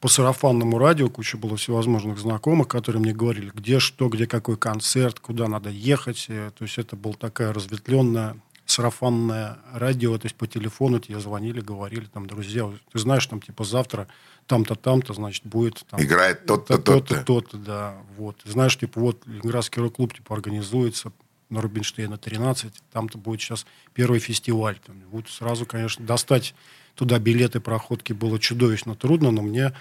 по 0.00 0.08
сарафанному 0.08 0.78
радио, 0.78 1.08
куча 1.10 1.36
было 1.36 1.56
всевозможных 1.56 2.18
знакомых, 2.18 2.68
которые 2.68 3.02
мне 3.02 3.12
говорили, 3.12 3.50
где 3.54 3.78
что, 3.78 4.08
где 4.08 4.26
какой 4.26 4.56
концерт, 4.56 5.18
куда 5.20 5.48
надо 5.48 5.70
ехать. 5.70 6.26
Э, 6.28 6.50
То 6.56 6.64
есть 6.64 6.78
это 6.78 6.96
была 6.96 7.14
такая 7.14 7.52
разветвленная 7.52 8.36
сарафанное 8.68 9.58
радио, 9.72 10.18
то 10.18 10.26
есть 10.26 10.36
по 10.36 10.46
телефону 10.46 10.98
тебе 10.98 11.18
звонили, 11.20 11.60
говорили, 11.60 12.04
там, 12.04 12.26
друзья, 12.26 12.70
ты 12.92 12.98
знаешь, 12.98 13.26
там, 13.26 13.40
типа, 13.40 13.64
завтра 13.64 14.08
там-то, 14.46 14.74
там-то, 14.74 15.14
значит, 15.14 15.46
будет... 15.46 15.84
Там, 15.90 16.00
Играет 16.00 16.44
тот-то, 16.44 16.76
тот-то. 16.78 17.24
то-то, 17.24 17.56
да, 17.56 17.96
вот. 18.16 18.36
Знаешь, 18.44 18.76
типа, 18.78 19.00
вот 19.00 19.26
Ленинградский 19.26 19.80
рок-клуб, 19.80 20.12
типа, 20.14 20.34
организуется 20.34 21.12
на 21.48 21.62
Рубинштейна 21.62 22.18
13, 22.18 22.70
там-то 22.92 23.16
будет 23.16 23.40
сейчас 23.40 23.64
первый 23.94 24.20
фестиваль. 24.20 24.78
Там, 24.86 24.96
вот 25.10 25.30
сразу, 25.30 25.64
конечно, 25.64 26.04
достать 26.04 26.54
туда 26.94 27.18
билеты, 27.18 27.60
проходки 27.60 28.12
было 28.12 28.38
чудовищно 28.38 28.94
трудно, 28.94 29.30
но 29.30 29.40
мне 29.40 29.72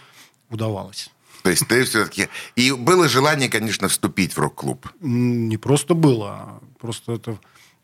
удавалось. 0.49 1.09
То 1.43 1.49
есть 1.49 1.67
ты 1.67 1.83
все-таки... 1.83 2.29
И 2.55 2.71
было 2.71 3.09
желание, 3.09 3.49
конечно, 3.49 3.89
вступить 3.89 4.33
в 4.33 4.39
рок-клуб. 4.39 4.87
Не 5.01 5.57
просто 5.57 5.93
было, 5.93 6.29
а 6.29 6.61
просто 6.79 7.13
это, 7.13 7.37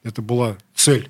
это 0.04 0.22
была 0.22 0.58
цель. 0.76 1.10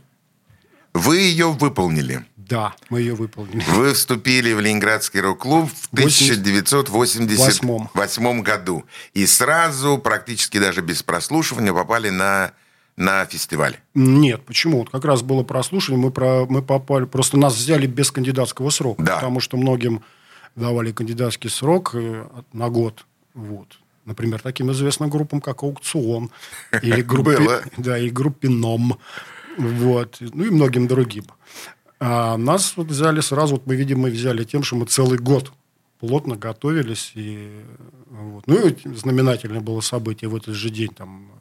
Вы 0.94 1.18
ее 1.18 1.52
выполнили. 1.52 2.24
Да, 2.38 2.74
мы 2.90 3.02
ее 3.02 3.16
выполнили. 3.16 3.64
Вы 3.70 3.94
вступили 3.94 4.54
в 4.54 4.60
Ленинградский 4.60 5.22
рок-клуб 5.22 5.72
в 5.74 5.88
1988 5.94 8.42
году. 8.42 8.84
И 9.14 9.26
сразу, 9.26 9.98
практически 9.98 10.60
даже 10.60 10.82
без 10.82 11.02
прослушивания, 11.02 11.74
попали 11.74 12.10
на, 12.10 12.52
на 12.96 13.26
фестиваль. 13.26 13.80
Нет, 13.96 14.46
почему? 14.46 14.78
Вот 14.80 14.90
как 14.90 15.06
раз 15.06 15.22
было 15.24 15.44
прослушивание, 15.44 16.06
мы, 16.06 16.12
про, 16.12 16.46
мы 16.46 16.62
попали... 16.62 17.06
Просто 17.06 17.38
нас 17.38 17.56
взяли 17.56 17.88
без 17.88 18.12
кандидатского 18.12 18.70
срока. 18.70 19.02
Да. 19.02 19.16
Потому 19.16 19.40
что 19.40 19.58
многим 19.58 20.04
давали 20.56 20.92
кандидатский 20.92 21.50
срок 21.50 21.96
э, 21.96 22.28
на 22.52 22.70
год. 22.70 23.06
Вот. 23.34 23.80
Например, 24.06 24.42
таким 24.42 24.72
известным 24.72 25.10
группам, 25.10 25.40
как 25.42 25.64
«Аукцион». 25.64 26.30
Или 26.82 27.02
группе, 27.14 27.62
да, 27.78 27.98
и 27.98 28.10
группе 28.10 28.50
«Ном». 28.50 28.98
Вот. 29.58 30.18
Ну, 30.20 30.44
и 30.46 30.50
многим 30.50 30.88
другим. 30.88 31.26
А 32.00 32.38
нас 32.38 32.76
вот 32.76 32.88
взяли 32.88 33.22
сразу, 33.22 33.56
вот 33.56 33.68
мы, 33.68 33.76
видимо, 33.76 34.10
взяли 34.10 34.44
тем, 34.44 34.64
что 34.64 34.76
мы 34.76 34.86
целый 34.86 35.20
год 35.20 35.52
плотно 36.00 36.36
готовились. 36.36 37.12
И, 37.16 37.62
вот. 38.10 38.46
Ну, 38.48 38.68
и 38.68 38.76
знаменательное 38.96 39.62
было 39.62 39.80
событие 39.82 40.30
в 40.30 40.36
этот 40.36 40.56
же 40.56 40.70
день. 40.70 40.94
Там, 40.94 41.32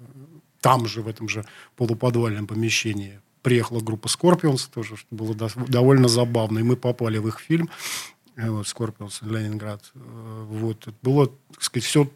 там 0.60 0.86
же, 0.86 1.02
в 1.02 1.08
этом 1.08 1.28
же 1.28 1.44
полуподвальном 1.76 2.46
помещении 2.46 3.20
приехала 3.42 3.80
группа 3.80 4.06
Scorpions 4.06 4.68
тоже, 4.72 4.96
что 4.96 5.08
было 5.10 5.34
до- 5.34 5.50
довольно 5.66 6.06
забавно. 6.06 6.60
И 6.60 6.62
мы 6.62 6.76
попали 6.76 7.18
в 7.18 7.26
их 7.26 7.40
фильм 7.40 7.68
вот, 8.36 8.66
Scorpions 8.66 9.14
Ленинград. 9.22 9.82
Э, 9.96 10.44
Вот. 10.46 10.86
Это 10.86 10.94
было, 11.02 11.26
так 11.26 11.62
сказать, 11.62 11.84
все 11.86 12.08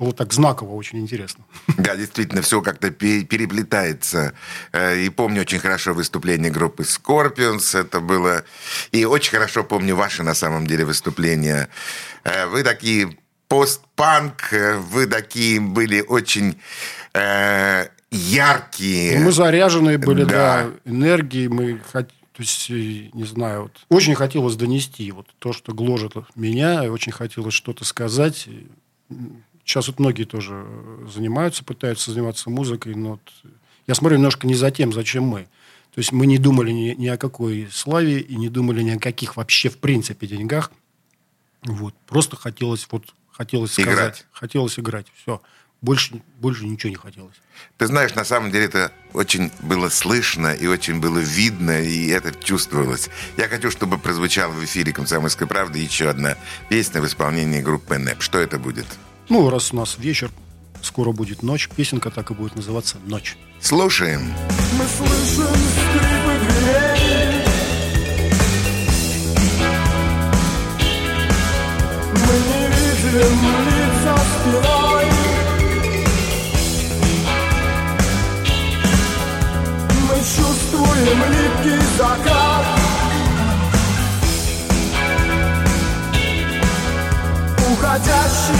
было 0.00 0.12
так 0.12 0.32
знаково, 0.32 0.74
очень 0.74 0.98
интересно. 0.98 1.44
Да, 1.78 1.94
действительно, 1.94 2.40
все 2.42 2.60
как-то 2.62 2.90
пе- 2.90 3.22
переплетается. 3.24 4.32
Э, 4.72 4.98
И 4.98 5.10
помню 5.10 5.42
очень 5.42 5.58
хорошо 5.58 5.92
выступление 5.94 6.50
группы 6.50 6.82
Scorpions. 6.84 7.78
Это 7.78 8.00
было... 8.00 8.42
И 8.92 9.04
очень 9.04 9.32
хорошо 9.32 9.62
помню 9.62 9.94
ваши, 9.96 10.22
на 10.22 10.34
самом 10.34 10.66
деле, 10.66 10.84
выступления. 10.84 11.68
Э, 12.24 12.46
Вы 12.46 12.62
такие 12.62 13.16
постпанк, 13.48 14.52
э, 14.52 14.78
вы 14.78 15.06
такие 15.06 15.60
были 15.60 16.00
очень 16.00 16.54
э, 17.14 17.86
яркие. 18.10 19.18
Мы 19.18 19.32
заряженные 19.32 19.98
были, 19.98 20.24
Да. 20.24 20.30
да, 20.64 20.70
энергией. 20.90 21.48
Мы 21.48 21.80
хот- 21.92 22.08
то 22.32 22.42
есть, 22.42 22.70
не 22.70 23.24
знаю, 23.26 23.62
вот, 23.62 23.72
очень 23.90 24.14
хотелось 24.14 24.56
донести 24.56 25.12
вот 25.12 25.26
то, 25.38 25.52
что 25.52 25.74
гложет 25.74 26.14
меня, 26.36 26.84
очень 26.90 27.12
хотелось 27.12 27.52
что-то 27.52 27.84
сказать. 27.84 28.48
Сейчас 29.70 29.86
вот 29.86 30.00
многие 30.00 30.24
тоже 30.24 30.64
э, 30.66 31.06
занимаются, 31.14 31.62
пытаются 31.62 32.10
заниматься 32.10 32.50
музыкой, 32.50 32.96
но 32.96 33.10
вот 33.10 33.20
я 33.86 33.94
смотрю 33.94 34.16
немножко 34.16 34.48
не 34.48 34.56
за 34.56 34.72
тем, 34.72 34.92
зачем 34.92 35.22
мы. 35.22 35.42
То 35.94 36.00
есть 36.00 36.10
мы 36.10 36.26
не 36.26 36.38
думали 36.38 36.72
ни, 36.72 36.90
ни 36.94 37.06
о 37.06 37.16
какой 37.16 37.68
славе 37.70 38.18
и 38.18 38.34
не 38.34 38.48
думали 38.48 38.82
ни 38.82 38.90
о 38.90 38.98
каких 38.98 39.36
вообще 39.36 39.68
в 39.68 39.78
принципе 39.78 40.26
деньгах. 40.26 40.72
Вот. 41.62 41.94
Просто 42.08 42.34
хотелось 42.34 42.88
вот 42.90 43.14
хотелось 43.30 43.74
сказать, 43.74 43.92
Играть. 43.92 44.26
хотелось 44.32 44.76
играть. 44.76 45.06
Все. 45.22 45.40
Больше, 45.82 46.20
больше 46.40 46.66
ничего 46.66 46.90
не 46.90 46.96
хотелось. 46.96 47.36
Ты 47.78 47.86
знаешь, 47.86 48.12
на 48.16 48.24
самом 48.24 48.50
деле 48.50 48.64
это 48.64 48.90
очень 49.12 49.52
было 49.60 49.88
слышно 49.88 50.52
и 50.52 50.66
очень 50.66 50.98
было 51.00 51.20
видно, 51.20 51.80
и 51.80 52.08
это 52.08 52.34
чувствовалось. 52.34 53.08
Я 53.36 53.46
хочу, 53.46 53.70
чтобы 53.70 53.98
прозвучала 53.98 54.50
в 54.50 54.64
эфире 54.64 54.92
«Комсомольской 54.92 55.46
правды» 55.46 55.78
еще 55.78 56.10
одна 56.10 56.36
песня 56.68 57.00
в 57.00 57.06
исполнении 57.06 57.62
группы 57.62 57.98
НЭП. 57.98 58.20
Что 58.20 58.40
это 58.40 58.58
будет? 58.58 58.86
Ну, 59.30 59.48
раз 59.48 59.72
у 59.72 59.76
нас 59.76 59.96
вечер, 59.96 60.32
скоро 60.82 61.12
будет 61.12 61.44
ночь, 61.44 61.68
песенка 61.68 62.10
так 62.10 62.32
и 62.32 62.34
будет 62.34 62.56
называться 62.56 62.96
«Ночь». 63.06 63.36
Слушаем. 63.60 64.34
Мы 64.76 64.84
слышим 64.84 65.54
скрипы 65.54 66.34
дверей. 66.42 67.44
Мы 72.12 72.34
не 72.48 72.66
видим 72.66 73.34
лица 73.66 74.16
спиной. 74.32 75.06
Мы 80.08 80.16
чувствуем 80.16 81.18
липкий 81.30 81.80
закат. 81.96 82.66
Уходящий 87.70 88.59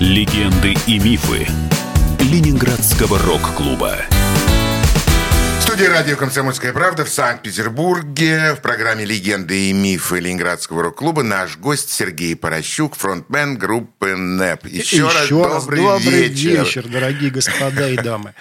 Легенды 0.00 0.76
и 0.86 1.00
мифы 1.00 1.48
Ленинградского 2.20 3.18
рок-клуба. 3.18 3.96
В 5.58 5.62
студии 5.62 5.86
радио 5.86 6.16
«Комсомольская 6.16 6.72
правда» 6.72 7.04
в 7.04 7.08
Санкт-Петербурге 7.08 8.54
в 8.54 8.62
программе 8.62 9.04
«Легенды 9.04 9.70
и 9.70 9.72
мифы 9.72 10.20
Ленинградского 10.20 10.84
рок-клуба» 10.84 11.24
наш 11.24 11.56
гость 11.56 11.90
Сергей 11.90 12.36
Порощук, 12.36 12.94
фронтмен 12.94 13.58
группы 13.58 14.14
НЭП. 14.14 14.66
Еще, 14.66 15.02
раз 15.02 15.28
добрый, 15.28 15.80
добрый 15.80 16.28
вечер. 16.28 16.62
вечер, 16.62 16.86
дорогие 16.86 17.32
господа 17.32 17.88
и 17.88 17.96
дамы. 17.96 18.34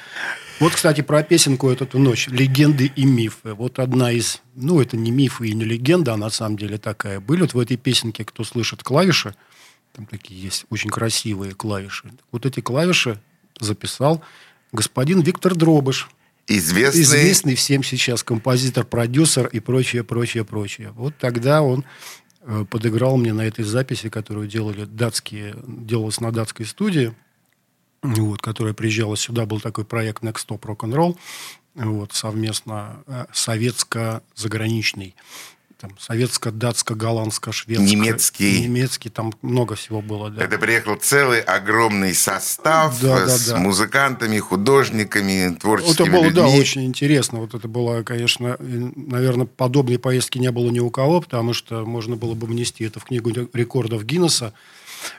Вот, 0.60 0.74
кстати, 0.76 1.01
про 1.01 1.24
песенку 1.24 1.72
эту 1.72 1.97
ночь. 1.97 2.28
Легенды 2.28 2.91
и 2.95 3.03
мифы. 3.05 3.55
Вот 3.55 3.80
одна 3.80 4.12
из... 4.12 4.43
Ну, 4.53 4.80
это 4.80 4.95
не 4.95 5.10
мифы 5.10 5.47
и 5.47 5.53
не 5.53 5.66
легенда, 5.66 6.14
а 6.14 6.18
на 6.18 6.30
самом 6.30 6.58
деле 6.58 6.78
такая. 6.78 7.20
Были 7.20 7.41
вот 7.41 7.55
в 7.55 7.60
этой 7.60 7.78
песенке, 7.78 8.26
кто 8.26 8.43
слышит 8.43 8.84
клавиши, 8.84 9.34
там 9.98 10.06
такие 10.06 10.39
есть 10.39 10.66
очень 10.70 10.91
красивые 10.91 11.54
клавиши. 11.56 12.12
Вот 12.32 12.45
эти 12.45 12.60
клавиши 12.60 13.20
записал 13.60 14.22
господин 14.72 15.22
Виктор 15.22 15.56
Дробыш. 15.56 16.10
Известный... 16.45 17.02
Известный 17.02 17.56
всем 17.56 17.82
сейчас 17.84 18.24
композитор, 18.24 18.86
продюсер 18.86 19.48
и 19.48 19.60
прочее, 19.60 20.04
прочее, 20.04 20.45
прочее. 20.45 20.91
Вот 20.91 21.18
тогда 21.18 21.64
он 21.64 21.84
э, 22.41 22.64
подыграл 22.70 23.18
мне 23.18 23.34
на 23.34 23.41
этой 23.41 23.66
записи, 23.66 24.10
которую 24.10 24.48
делали 24.48 24.86
датские, 24.86 25.56
делалась 25.66 26.22
на 26.22 26.32
датской 26.32 26.68
студии, 26.68 27.16
вот, 28.04 28.39
которая 28.39 28.76
приезжала 28.76 29.18
сюда. 29.18 29.48
Был 29.48 29.60
такой 29.60 29.84
проект 29.84 30.22
Next 30.22 30.45
Stop 30.48 30.62
Rock'n'Roll, 30.62 31.18
вот, 31.74 32.14
совместно 32.14 33.04
э, 33.08 33.26
советско-заграничный. 33.34 35.16
Там, 35.80 35.91
советско-датско-голландско-шведско. 35.99 37.82
Немецкий. 37.82 38.61
Немецкий, 38.63 39.09
там 39.09 39.32
много 39.43 39.75
всего 39.75 40.01
было, 40.01 40.30
да. 40.32 40.43
Это 40.43 40.57
приехал 40.57 40.95
целый 40.95 41.39
огромный 41.41 42.15
состав 42.15 42.99
Да, 42.99 43.25
да, 43.25 43.28
с 43.28 43.47
да. 43.49 43.57
музыкантами, 43.57 44.39
художниками, 44.39 45.55
творческими 45.55 46.07
Это 46.07 46.11
было, 46.11 46.32
да, 46.32 46.45
людьми. 46.45 46.59
очень 46.59 46.86
интересно. 46.86 47.39
Вот 47.39 47.53
это 47.53 47.67
было, 47.67 48.01
конечно, 48.01 48.57
наверное, 48.59 49.45
подобной 49.45 49.99
поездки 49.99 50.39
не 50.39 50.51
было 50.51 50.69
ни 50.71 50.80
у 50.80 50.89
кого, 50.89 51.21
потому 51.21 51.53
что 51.53 51.86
можно 51.86 52.15
было 52.15 52.34
бы 52.34 52.47
внести 52.47 52.84
это 52.84 52.99
в 52.99 53.03
книгу 53.05 53.30
рекордов 53.53 54.03
Гиннесса. 54.03 54.53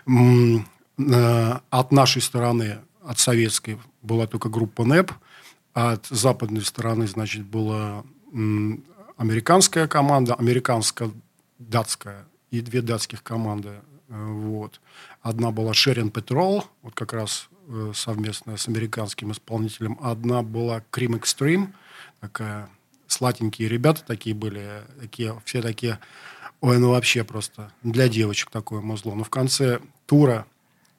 Э, 0.08 1.58
От 1.70 1.92
нашей 1.92 2.20
стороны, 2.22 2.78
от 3.04 3.18
советской, 3.20 3.78
была 4.02 4.26
только 4.26 4.48
группа 4.48 4.84
НЭП, 4.84 5.12
а 5.74 5.92
от 5.92 6.06
западной 6.10 6.62
стороны, 6.64 7.06
значит, 7.06 7.44
была 7.46 8.02
м, 8.32 8.82
американская 9.18 9.86
команда, 9.86 10.34
американско-датская 10.34 12.24
и 12.50 12.62
две 12.62 12.80
датских 12.80 13.22
команды 13.22 13.80
Э, 14.08 14.24
Вот. 14.26 14.80
Одна 15.22 15.50
была 15.50 15.72
Sharon 15.72 16.10
Petrol, 16.10 16.64
вот 16.82 16.94
как 16.94 17.12
раз 17.12 17.48
э, 17.68 17.92
совместная 17.94 18.56
с 18.56 18.68
американским 18.68 19.32
исполнителем. 19.32 19.98
Одна 20.00 20.42
была 20.42 20.82
Cream 20.92 21.20
Extreme, 21.20 21.68
такая 22.20 22.68
сладенькие 23.06 23.68
ребята 23.68 24.02
такие 24.06 24.34
были, 24.34 24.82
такие, 25.00 25.40
все 25.44 25.62
такие, 25.62 25.98
ой, 26.60 26.78
ну 26.78 26.90
вообще 26.90 27.24
просто 27.24 27.72
для 27.82 28.08
девочек 28.08 28.50
такое 28.50 28.80
музло. 28.80 29.14
Но 29.14 29.24
в 29.24 29.30
конце 29.30 29.80
тура 30.06 30.46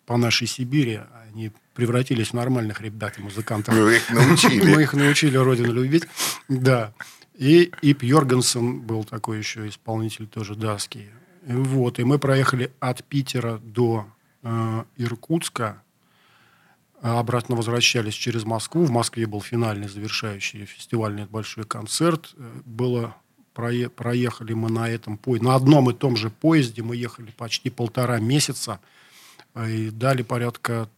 по 0.06 0.18
нашей 0.18 0.48
Сибири 0.48 1.02
они 1.32 1.52
превратились 1.76 2.30
в 2.30 2.34
нормальных 2.34 2.82
ребят 2.82 3.18
и 3.20 3.22
музыкантов. 3.22 3.74
Вы 3.74 3.98
их 3.98 4.10
научили. 4.10 4.64
Мы 4.76 4.82
их 4.84 4.94
научили 4.94 5.38
родину 5.38 5.72
любить. 5.72 6.04
Да. 6.48 6.94
И 7.40 7.72
Ип 7.82 8.04
Йоргенсен 8.04 8.82
был 8.82 9.06
такой 9.06 9.38
еще 9.38 9.68
исполнитель 9.70 10.28
тоже 10.28 10.56
датский. 10.56 11.10
Вот. 11.46 11.98
И 12.00 12.04
мы 12.04 12.20
проехали 12.20 12.72
от 12.82 13.04
Питера 13.06 13.60
до 13.60 14.06
э, 14.44 14.84
Иркутска. 14.98 15.82
А 17.02 17.20
обратно 17.20 17.56
возвращались 17.56 18.14
через 18.14 18.44
Москву. 18.44 18.84
В 18.84 18.92
Москве 18.92 19.26
был 19.26 19.40
финальный, 19.42 19.88
завершающий 19.88 20.66
фестивальный 20.66 21.26
большой 21.28 21.64
концерт. 21.64 22.34
Э, 22.36 22.62
Было 22.66 23.16
прое- 23.56 23.88
проехали 23.90 24.52
мы 24.54 24.70
на 24.70 24.90
этом 24.90 25.18
поезде. 25.18 25.48
На 25.48 25.56
одном 25.56 25.90
и 25.90 25.94
том 25.94 26.18
же 26.18 26.30
поезде 26.30 26.84
мы 26.84 26.98
ехали 26.98 27.32
почти 27.32 27.70
полтора 27.70 28.20
месяца. 28.20 28.82
э, 29.56 29.72
И 29.72 29.90
дали 29.92 30.24
порядка 30.24 30.90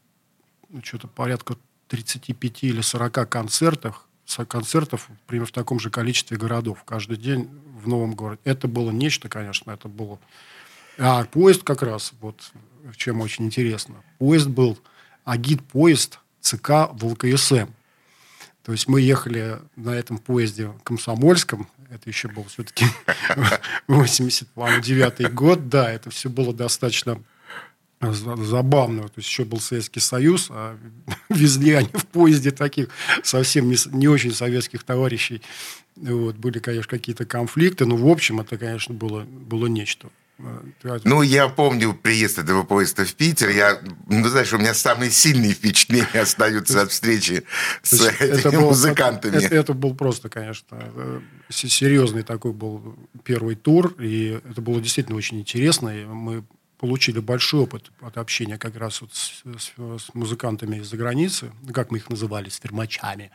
ну, 0.69 0.81
что-то 0.83 1.07
порядка 1.07 1.55
35 1.87 2.63
или 2.63 2.81
40 2.81 3.29
концертов, 3.29 4.07
концертов 4.47 5.09
примерно 5.27 5.47
в 5.47 5.51
таком 5.51 5.79
же 5.79 5.89
количестве 5.89 6.37
городов 6.37 6.83
каждый 6.85 7.17
день 7.17 7.49
в 7.81 7.87
новом 7.87 8.13
городе. 8.13 8.41
Это 8.43 8.67
было 8.67 8.91
нечто, 8.91 9.29
конечно, 9.29 9.71
это 9.71 9.87
было... 9.87 10.19
А 10.97 11.23
поезд 11.25 11.63
как 11.63 11.81
раз, 11.81 12.13
вот 12.21 12.51
чем 12.95 13.21
очень 13.21 13.45
интересно. 13.45 13.95
Поезд 14.19 14.47
был 14.47 14.77
агит-поезд 15.25 16.19
ЦК 16.39 16.89
ВЛКСМ. 16.93 17.67
То 18.63 18.71
есть 18.71 18.87
мы 18.87 19.01
ехали 19.01 19.59
на 19.75 19.91
этом 19.91 20.17
поезде 20.17 20.71
комсомольском, 20.83 21.67
это 21.89 22.09
еще 22.09 22.27
был 22.27 22.45
все-таки 22.45 22.85
89 23.87 25.33
год, 25.33 25.67
да, 25.67 25.91
это 25.91 26.09
все 26.09 26.29
было 26.29 26.53
достаточно 26.53 27.21
за- 28.01 28.35
забавно. 28.43 29.03
То 29.03 29.13
есть 29.17 29.29
еще 29.29 29.45
был 29.45 29.59
Советский 29.59 29.99
Союз, 29.99 30.47
а 30.49 30.77
везли 31.29 31.73
они 31.73 31.89
в 31.93 32.05
поезде 32.07 32.51
таких 32.51 32.89
совсем 33.23 33.69
не, 33.69 33.77
не 33.91 34.07
очень 34.07 34.33
советских 34.33 34.83
товарищей. 34.83 35.41
Вот, 35.95 36.37
были, 36.37 36.59
конечно, 36.59 36.89
какие-то 36.89 37.25
конфликты, 37.25 37.85
но 37.85 37.95
в 37.95 38.07
общем 38.07 38.39
это, 38.39 38.57
конечно, 38.57 38.93
было, 38.95 39.21
было 39.23 39.67
нечто. 39.67 40.09
Э, 40.39 40.97
Ну, 41.03 41.21
я 41.21 41.47
помню 41.49 41.93
приезд 41.93 42.39
этого 42.39 42.63
поезда 42.63 43.05
в 43.05 43.13
Питер. 43.13 43.49
Я, 43.49 43.79
ну, 44.07 44.27
знаешь, 44.27 44.51
у 44.53 44.57
меня 44.57 44.73
самые 44.73 45.11
сильные 45.11 45.53
впечатления 45.53 46.07
остаются 46.21 46.81
от 46.81 46.91
встречи 46.91 47.43
с 47.83 48.01
этими 48.07 48.55
музыкантами. 48.55 49.35
Это, 49.35 49.53
это 49.55 49.73
был 49.73 49.93
просто, 49.93 50.29
конечно, 50.29 50.65
э, 50.95 51.19
серьезный 51.49 52.23
такой 52.23 52.53
был 52.53 52.95
первый 53.23 53.55
тур, 53.55 53.93
и 53.99 54.39
это 54.49 54.61
было 54.61 54.81
действительно 54.81 55.17
очень 55.17 55.39
интересно. 55.41 55.89
И 55.89 56.05
мы 56.05 56.43
получили 56.81 57.19
большой 57.19 57.61
опыт 57.61 57.91
от 58.01 58.17
общения 58.17 58.57
как 58.57 58.75
раз 58.75 59.01
вот 59.01 59.13
с, 59.13 59.43
с- 59.57 59.73
с 60.03 60.13
музыкантами 60.15 60.77
из-за 60.77 60.97
границы, 60.97 61.51
ну, 61.61 61.73
как 61.73 61.91
мы 61.91 61.97
их 61.99 62.09
называли, 62.09 62.49
с 62.49 62.59
фермачами. 62.59 63.29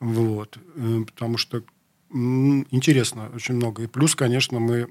Вот. 0.00 0.58
Э, 0.76 1.04
Потому 1.06 1.38
что 1.38 1.62
интересно 2.12 3.30
очень 3.34 3.54
много. 3.54 3.84
И 3.84 3.86
плюс, 3.86 4.14
конечно, 4.14 4.58
мы 4.58 4.88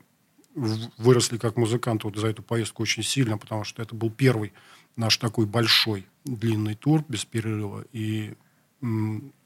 выросли 0.98 1.38
как 1.38 1.58
музыканты 1.58 2.08
вот 2.08 2.16
за 2.18 2.28
эту 2.28 2.42
поездку 2.42 2.84
очень 2.84 3.04
сильно, 3.04 3.38
потому 3.38 3.64
что 3.64 3.82
это 3.82 3.94
был 3.96 4.10
первый 4.10 4.52
наш 4.96 5.18
такой 5.18 5.46
большой 5.46 6.06
длинный 6.26 6.76
тур 6.76 7.04
без 7.08 7.26
перерыва. 7.26 7.84
И 7.92 8.34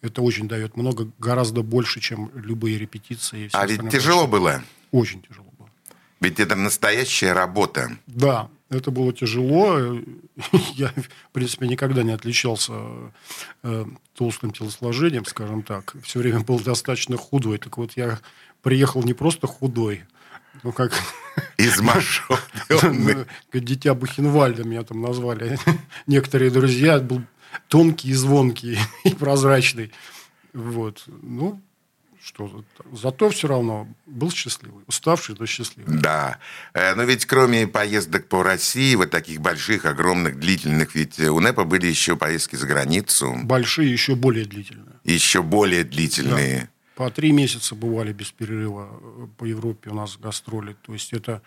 это 0.01 0.22
очень 0.22 0.47
дает 0.47 0.78
много, 0.78 1.12
гораздо 1.20 1.64
больше, 1.64 1.99
чем 1.99 2.32
любые 2.36 2.78
репетиции. 2.78 3.49
А 3.54 3.66
ведь 3.66 3.82
тяжело 3.89 4.28
было. 4.28 4.64
Очень 4.91 5.22
тяжело. 5.24 5.47
Ведь 6.24 6.39
это 6.39 6.55
настоящая 6.55 7.34
работа. 7.34 7.91
Да, 8.07 8.49
это 8.69 8.91
было 8.91 9.11
тяжело. 9.11 9.78
Я, 10.74 10.88
в 10.88 11.32
принципе, 11.34 11.67
никогда 11.67 12.01
не 12.01 12.13
отличался 12.13 12.74
э, 13.61 13.86
толстым 14.15 14.51
телосложением, 14.51 15.26
скажем 15.26 15.63
так. 15.63 15.95
Все 16.01 16.19
время 16.19 16.39
был 16.39 16.59
достаточно 16.59 17.17
худой. 17.17 17.57
Так 17.57 17.78
вот, 17.78 17.91
я 17.97 18.19
приехал 18.61 19.03
не 19.03 19.13
просто 19.13 19.47
худой, 19.47 20.05
ну, 20.63 20.71
как... 20.71 20.93
Изможденный. 21.57 23.26
Как 23.51 23.63
дитя 23.63 23.93
Бухенвальда 23.93 24.63
меня 24.63 24.84
там 24.84 25.01
назвали. 25.01 25.57
Некоторые 26.07 26.51
друзья. 26.51 26.99
Был 26.99 27.24
тонкий 27.67 28.09
и 28.09 28.13
звонкий, 28.13 28.78
и 29.03 29.09
прозрачный. 29.09 29.91
Вот. 30.53 31.03
Ну, 31.07 31.61
что, 32.24 32.63
зато 32.93 33.30
все 33.30 33.47
равно 33.47 33.88
был 34.05 34.32
счастливый. 34.32 34.84
Уставший, 34.88 35.36
но 35.38 35.45
счастливый. 35.45 35.99
Да. 35.99 36.39
Э, 36.74 36.95
Но 36.95 37.03
ведь 37.03 37.26
кроме 37.26 37.67
поездок 37.67 38.28
по 38.30 38.43
России, 38.43 38.95
вот 38.95 39.11
таких 39.11 39.41
больших, 39.41 39.86
огромных, 39.86 40.39
длительных, 40.39 40.95
ведь 40.95 41.19
у 41.19 41.39
НЭПа 41.39 41.65
были 41.65 41.88
еще 41.88 42.15
поездки 42.15 42.55
за 42.55 42.65
границу. 42.65 43.36
Большие, 43.43 43.91
еще 43.91 44.15
более 44.15 44.45
длительные. 44.45 44.95
Еще 45.03 45.43
более 45.43 45.84
длительные. 45.84 46.69
По 46.95 47.09
три 47.09 47.32
месяца 47.32 47.76
бывали 47.76 48.13
без 48.13 48.32
перерыва 48.32 48.89
э, 48.89 49.28
по 49.38 49.43
Европе 49.43 49.89
у 49.89 49.95
нас 49.95 50.17
гастроли. 50.17 50.78
То 50.86 50.93
есть 50.93 51.11
это, 51.11 51.41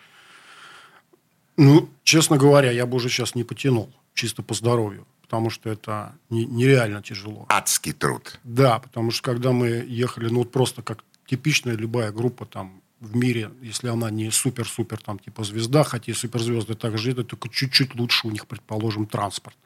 ну, 1.55 1.89
честно 2.03 2.37
говоря, 2.37 2.69
я 2.69 2.85
бы 2.85 2.97
уже 2.97 3.09
сейчас 3.09 3.33
не 3.33 3.43
потянул, 3.43 3.91
чисто 4.13 4.43
по 4.43 4.53
здоровью, 4.53 5.07
потому 5.27 5.49
что 5.49 5.69
это 5.69 6.15
не- 6.29 6.45
нереально 6.45 7.01
тяжело. 7.03 7.45
Адский 7.49 7.91
труд. 7.91 8.39
Да, 8.45 8.79
потому 8.79 9.11
что 9.11 9.23
когда 9.23 9.51
мы 9.51 9.67
ехали, 9.67 10.29
ну, 10.29 10.39
вот 10.39 10.51
просто 10.51 10.81
как 10.81 11.03
типичная 11.25 11.75
любая 11.75 12.11
группа 12.13 12.45
там 12.45 12.81
в 13.01 13.15
мире, 13.15 13.51
если 13.61 13.89
она 13.89 14.09
не 14.09 14.31
супер-супер 14.31 14.99
там 15.01 15.19
типа 15.19 15.43
звезда, 15.43 15.83
хотя 15.83 16.11
и 16.11 16.15
суперзвезды 16.15 16.75
также 16.75 17.11
это 17.11 17.23
только 17.25 17.49
чуть-чуть 17.49 17.93
лучше 17.95 18.27
у 18.27 18.31
них, 18.31 18.47
предположим, 18.47 19.05
транспорт. 19.05 19.57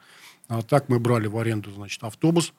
А 0.48 0.62
так 0.62 0.88
мы 0.88 0.98
брали 0.98 1.28
в 1.28 1.38
аренду, 1.38 1.70
значит, 1.70 2.02
автобус, 2.02 2.52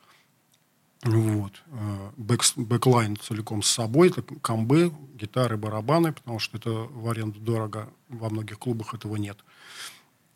вот. 1.04 1.62
э, 1.68 2.10
бэкс- 2.18 2.54
Backline 2.56 3.18
целиком 3.18 3.62
с 3.62 3.70
собой, 3.70 4.10
это 4.10 4.24
комбы, 4.42 4.94
гитары, 5.16 5.58
барабаны, 5.58 6.14
потому 6.14 6.40
что 6.40 6.58
это 6.58 6.70
в 6.70 7.10
аренду 7.10 7.40
дорого, 7.42 7.90
во 8.08 8.30
многих 8.30 8.58
клубах 8.60 8.94
этого 8.94 9.18
нет. 9.18 9.38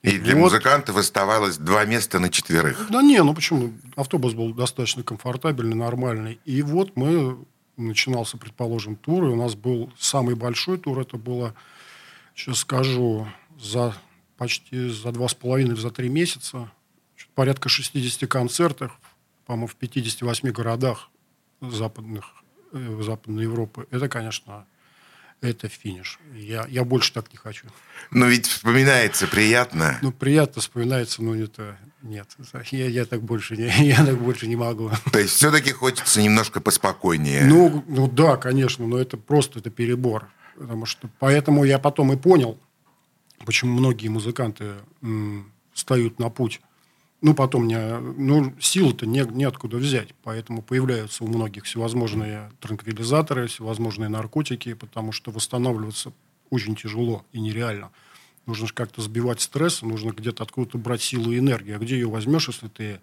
И 0.03 0.19
для 0.19 0.35
вот. 0.35 0.41
музыкантов 0.41 0.95
оставалось 0.95 1.57
два 1.57 1.83
места 1.85 2.19
на 2.19 2.29
четверых. 2.29 2.87
Да 2.89 3.01
не, 3.01 3.21
ну 3.23 3.33
почему? 3.33 3.73
Автобус 3.95 4.33
был 4.33 4.53
достаточно 4.53 5.03
комфортабельный, 5.03 5.75
нормальный. 5.75 6.39
И 6.45 6.61
вот 6.61 6.95
мы, 6.95 7.37
начинался, 7.77 8.37
предположим, 8.37 8.95
тур, 8.95 9.25
и 9.25 9.29
у 9.29 9.35
нас 9.35 9.55
был 9.55 9.91
самый 9.97 10.35
большой 10.35 10.77
тур, 10.77 10.99
это 10.99 11.17
было, 11.17 11.55
сейчас 12.35 12.59
скажу, 12.59 13.27
за 13.59 13.95
почти 14.37 14.89
за 14.89 15.11
два 15.11 15.27
с 15.27 15.33
половиной, 15.33 15.75
за 15.75 15.89
три 15.89 16.09
месяца, 16.09 16.71
порядка 17.33 17.69
60 17.69 18.29
концертов, 18.29 18.99
по-моему, 19.45 19.67
в 19.67 19.75
58 19.75 20.51
городах 20.51 21.09
западных, 21.61 22.25
э, 22.73 23.01
Западной 23.01 23.43
Европы. 23.43 23.87
Это, 23.91 24.07
конечно, 24.09 24.65
это 25.41 25.67
финиш. 25.67 26.19
Я, 26.35 26.65
я 26.69 26.83
больше 26.83 27.13
так 27.13 27.31
не 27.31 27.37
хочу. 27.37 27.67
Но 28.11 28.25
ведь 28.27 28.47
вспоминается 28.47 29.27
приятно. 29.27 29.97
Ну, 30.01 30.11
приятно 30.11 30.61
вспоминается, 30.61 31.23
но 31.23 31.35
это 31.35 31.77
нет. 32.01 32.27
Я, 32.71 32.87
я 32.87 33.05
так 33.05 33.21
больше 33.21 33.55
не, 33.55 33.69
я 33.87 34.05
так 34.05 34.17
больше 34.17 34.47
не 34.47 34.55
могу. 34.55 34.91
То 35.11 35.19
есть 35.19 35.33
все-таки 35.35 35.71
хочется 35.71 36.21
немножко 36.21 36.59
поспокойнее. 36.61 37.45
Ну, 37.45 37.83
ну 37.87 38.07
да, 38.07 38.37
конечно, 38.37 38.87
но 38.87 38.97
это 38.97 39.17
просто 39.17 39.59
это 39.59 39.69
перебор. 39.69 40.27
Потому 40.57 40.85
что 40.85 41.09
поэтому 41.19 41.63
я 41.65 41.77
потом 41.77 42.11
и 42.13 42.17
понял, 42.17 42.57
почему 43.45 43.77
многие 43.77 44.07
музыканты 44.07 44.73
м, 45.03 45.51
встают 45.73 46.17
на 46.19 46.29
путь. 46.29 46.61
Ну, 47.21 47.33
потом 47.33 47.67
не, 47.67 47.99
ну, 47.99 48.53
силы-то 48.59 49.07
не, 49.07 49.21
неоткуда 49.21 49.77
взять. 49.77 50.09
Поэтому 50.23 50.61
появляются 50.61 51.23
у 51.23 51.27
многих 51.27 51.65
всевозможные 51.65 52.51
транквилизаторы, 52.59 53.47
всевозможные 53.47 54.09
наркотики, 54.09 54.73
потому 54.73 55.11
что 55.11 55.31
восстанавливаться 55.31 56.13
очень 56.51 56.75
тяжело 56.75 57.25
и 57.31 57.39
нереально. 57.39 57.91
Нужно 58.45 58.67
же 58.67 58.73
как-то 58.73 59.01
сбивать 59.01 59.41
стресс, 59.41 59.81
нужно 59.81 60.11
где-то 60.11 60.43
откуда-то 60.43 60.77
брать 60.77 61.01
силу 61.01 61.31
и 61.31 61.39
энергию. 61.39 61.77
А 61.77 61.79
где 61.79 61.95
ее 61.95 62.07
возьмешь, 62.07 62.47
если 62.47 62.67
ты 62.67 63.01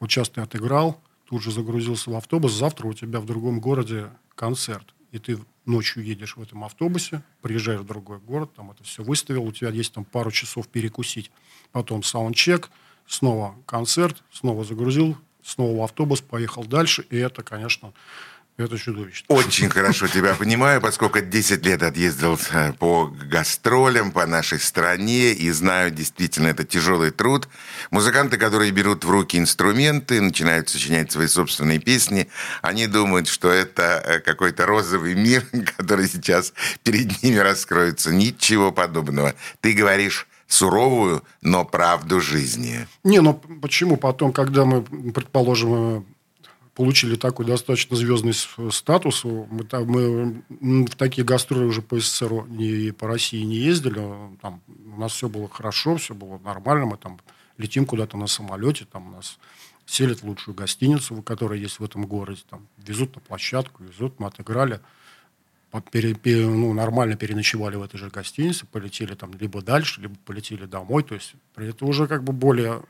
вот 0.00 0.10
сейчас 0.10 0.28
ты 0.28 0.42
отыграл, 0.42 1.00
тут 1.24 1.42
же 1.42 1.50
загрузился 1.50 2.10
в 2.10 2.14
автобус, 2.14 2.52
завтра 2.52 2.86
у 2.86 2.92
тебя 2.92 3.20
в 3.20 3.26
другом 3.26 3.60
городе 3.60 4.10
концерт. 4.34 4.94
И 5.12 5.18
ты 5.18 5.38
ночью 5.64 6.04
едешь 6.04 6.36
в 6.36 6.42
этом 6.42 6.62
автобусе, 6.62 7.22
приезжаешь 7.40 7.80
в 7.80 7.86
другой 7.86 8.18
город, 8.18 8.54
там 8.54 8.70
это 8.70 8.84
все 8.84 9.02
выставил, 9.02 9.44
у 9.44 9.52
тебя 9.52 9.70
есть 9.70 9.92
там 9.92 10.04
пару 10.04 10.30
часов 10.30 10.68
перекусить. 10.68 11.30
Потом 11.72 12.02
саундчек, 12.02 12.70
снова 13.06 13.54
концерт, 13.66 14.22
снова 14.32 14.64
загрузил, 14.64 15.16
снова 15.42 15.80
в 15.80 15.82
автобус, 15.82 16.20
поехал 16.20 16.64
дальше. 16.64 17.06
И 17.10 17.16
это, 17.16 17.42
конечно, 17.42 17.92
Это 18.58 18.78
чудовищно. 18.78 19.26
Очень 19.28 19.68
хорошо 19.68 20.08
тебя 20.08 20.34
понимаю, 20.34 20.80
поскольку 20.80 21.20
10 21.20 21.66
лет 21.66 21.82
отъездил 21.82 22.40
э, 22.52 22.72
по 22.72 23.06
гастролям 23.06 24.12
по 24.12 24.24
нашей 24.24 24.58
стране 24.58 25.34
и 25.34 25.50
знаю, 25.50 25.90
действительно, 25.90 26.46
это 26.46 26.64
тяжелый 26.64 27.10
труд. 27.10 27.50
Музыканты, 27.90 28.38
которые 28.38 28.70
берут 28.70 29.04
в 29.04 29.10
руки 29.10 29.36
инструменты, 29.36 30.22
начинают 30.22 30.70
сочинять 30.70 31.12
свои 31.12 31.26
собственные 31.26 31.80
песни, 31.80 32.28
они 32.62 32.86
думают, 32.86 33.28
что 33.28 33.50
это 33.50 34.02
э, 34.02 34.20
какой-то 34.20 34.64
розовый 34.64 35.14
мир, 35.14 35.44
который 35.76 36.08
сейчас 36.08 36.54
перед 36.82 37.22
ними 37.22 37.36
раскроется. 37.36 38.10
Ничего 38.10 38.72
подобного. 38.72 39.34
Ты 39.60 39.74
говоришь 39.74 40.26
суровую, 40.46 41.22
но 41.42 41.64
правду 41.64 42.20
жизни. 42.20 42.86
Не, 43.04 43.20
ну 43.20 43.34
почему 43.34 43.96
потом, 43.96 44.32
когда 44.32 44.64
мы, 44.64 44.82
предположим, 44.82 45.74
э, 45.74 46.02
получили 46.76 47.16
такой 47.16 47.46
достаточно 47.46 47.96
звездный 47.96 48.34
статус. 48.70 49.24
Мы, 49.24 49.64
там, 49.64 49.86
мы 49.86 50.42
в 50.84 50.94
такие 50.96 51.24
гастроли 51.24 51.64
уже 51.64 51.82
по 51.82 51.98
СССР 51.98 52.44
и 52.58 52.90
по 52.92 53.08
России 53.08 53.42
не 53.42 53.56
ездили. 53.56 54.00
Там, 54.42 54.60
у 54.94 55.00
нас 55.00 55.12
все 55.12 55.28
было 55.28 55.48
хорошо, 55.48 55.96
все 55.96 56.14
было 56.14 56.38
нормально. 56.38 56.86
Мы 56.86 56.98
там 56.98 57.18
летим 57.56 57.86
куда-то 57.86 58.18
на 58.18 58.26
самолете, 58.26 58.86
там 58.90 59.12
нас 59.12 59.38
селят 59.86 60.22
лучшую 60.22 60.54
гостиницу, 60.54 61.22
которая 61.22 61.58
есть 61.58 61.80
в 61.80 61.84
этом 61.84 62.04
городе. 62.06 62.42
Там, 62.50 62.66
везут 62.76 63.14
на 63.14 63.22
площадку, 63.22 63.82
везут. 63.82 64.20
Мы 64.20 64.26
отыграли. 64.26 64.80
Пере, 65.90 66.14
пере, 66.14 66.46
ну, 66.46 66.72
нормально 66.72 67.16
переночевали 67.16 67.76
в 67.76 67.82
этой 67.82 67.98
же 67.98 68.08
гостинице, 68.08 68.66
полетели 68.66 69.14
там 69.14 69.32
либо 69.38 69.60
дальше, 69.60 70.00
либо 70.00 70.14
полетели 70.24 70.64
домой. 70.64 71.02
То 71.02 71.14
есть 71.14 71.34
это 71.56 71.84
уже 71.84 72.06
как 72.06 72.24
бы 72.24 72.32
более, 72.32 72.82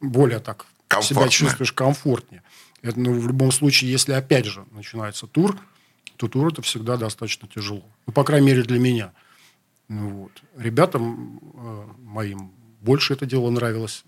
более 0.00 0.38
так 0.38 0.66
себя 1.02 1.28
чувствуешь 1.28 1.72
комфортнее. 1.72 2.42
Это, 2.82 2.98
ну, 2.98 3.18
в 3.18 3.26
любом 3.26 3.52
случае, 3.52 3.90
если 3.90 4.12
опять 4.12 4.46
же 4.46 4.64
начинается 4.70 5.26
тур, 5.26 5.58
то 6.16 6.28
тур 6.28 6.48
это 6.48 6.62
всегда 6.62 6.96
достаточно 6.96 7.48
тяжело. 7.48 7.84
Ну, 8.06 8.12
по 8.12 8.24
крайней 8.24 8.46
мере, 8.46 8.62
для 8.62 8.78
меня. 8.78 9.12
Ну, 9.88 10.08
вот. 10.10 10.42
Ребятам 10.56 11.40
э, 11.54 11.86
моим 11.98 12.52
больше 12.80 13.14
это 13.14 13.26
дело 13.26 13.50
нравилось. 13.50 14.04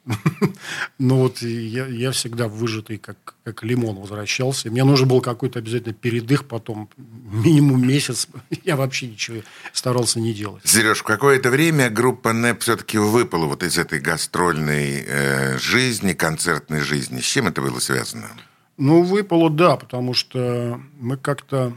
Но 0.98 1.18
вот 1.18 1.42
я, 1.42 1.86
я 1.86 2.10
всегда 2.12 2.48
выжатый, 2.48 2.98
как, 2.98 3.16
как 3.44 3.64
лимон, 3.64 3.96
возвращался. 3.96 4.70
Мне 4.70 4.84
нужен 4.84 5.08
был 5.08 5.20
какой-то 5.20 5.58
обязательно 5.58 5.94
передых, 5.94 6.46
потом 6.46 6.88
минимум 6.96 7.86
месяц. 7.86 8.28
Я 8.64 8.76
вообще 8.76 9.08
ничего 9.08 9.42
старался 9.72 10.20
не 10.20 10.32
делать. 10.32 10.62
Сереж, 10.66 10.98
в 10.98 11.02
какое-то 11.02 11.50
время 11.50 11.90
группа 11.90 12.32
НЭП 12.32 12.60
все-таки 12.60 12.98
выпала 12.98 13.46
вот 13.46 13.62
из 13.62 13.78
этой 13.78 14.00
гастрольной 14.00 15.04
э, 15.06 15.58
жизни, 15.58 16.12
концертной 16.12 16.80
жизни. 16.80 17.20
С 17.20 17.24
чем 17.24 17.48
это 17.48 17.60
было 17.60 17.78
связано? 17.78 18.28
Ну, 18.76 19.02
выпало, 19.02 19.50
да, 19.50 19.76
потому 19.76 20.14
что 20.14 20.80
мы 20.98 21.16
как-то 21.16 21.72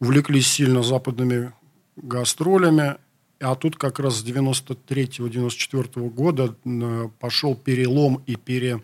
увлеклись 0.00 0.48
сильно 0.48 0.82
западными 0.82 1.52
гастролями, 1.96 2.96
а 3.42 3.54
тут 3.56 3.76
как 3.76 3.98
раз 3.98 4.16
с 4.16 4.24
93-94 4.24 6.10
года 6.10 6.54
э, 6.64 7.08
пошел 7.18 7.56
перелом 7.56 8.22
и 8.26 8.36
пере, 8.36 8.80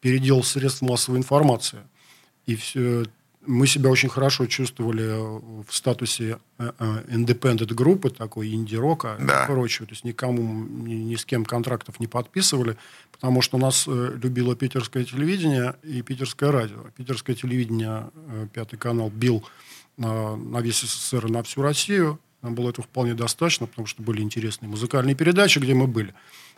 передел 0.00 0.42
средств 0.42 0.82
массовой 0.82 1.18
информации. 1.18 1.80
И 2.44 2.54
все, 2.54 3.04
мы 3.46 3.66
себя 3.66 3.88
очень 3.88 4.10
хорошо 4.10 4.44
чувствовали 4.46 5.08
в 5.66 5.74
статусе 5.74 6.38
э, 6.58 6.72
э, 6.78 7.04
independent 7.08 7.72
группы, 7.72 8.10
такой 8.10 8.52
инди-рока 8.52 9.16
да. 9.18 9.44
и 9.44 9.46
прочего. 9.46 9.86
То 9.86 9.94
есть 9.94 10.04
никому, 10.04 10.64
ни, 10.64 10.94
ни 10.94 11.16
с 11.16 11.24
кем 11.24 11.46
контрактов 11.46 11.98
не 11.98 12.06
подписывали, 12.06 12.76
потому 13.10 13.40
что 13.40 13.56
нас 13.56 13.86
любило 13.86 14.54
питерское 14.54 15.04
телевидение 15.04 15.76
и 15.82 16.02
питерское 16.02 16.52
радио. 16.52 16.84
Питерское 16.94 17.34
телевидение, 17.34 18.10
пятый 18.52 18.76
канал, 18.76 19.08
бил 19.08 19.42
на, 19.96 20.36
на 20.36 20.60
весь 20.60 20.80
СССР 20.82 21.26
и 21.26 21.30
на 21.30 21.42
всю 21.42 21.62
Россию. 21.62 22.18
Нам 22.44 22.54
было 22.54 22.70
этого 22.70 22.84
вполне 22.84 23.14
достаточно, 23.14 23.66
потому 23.66 23.86
что 23.86 24.02
были 24.02 24.20
интересные 24.20 24.68
музыкальные 24.68 25.16
передачи, 25.16 25.58
где 25.58 25.74
мы 25.74 25.86
были. 25.86 26.14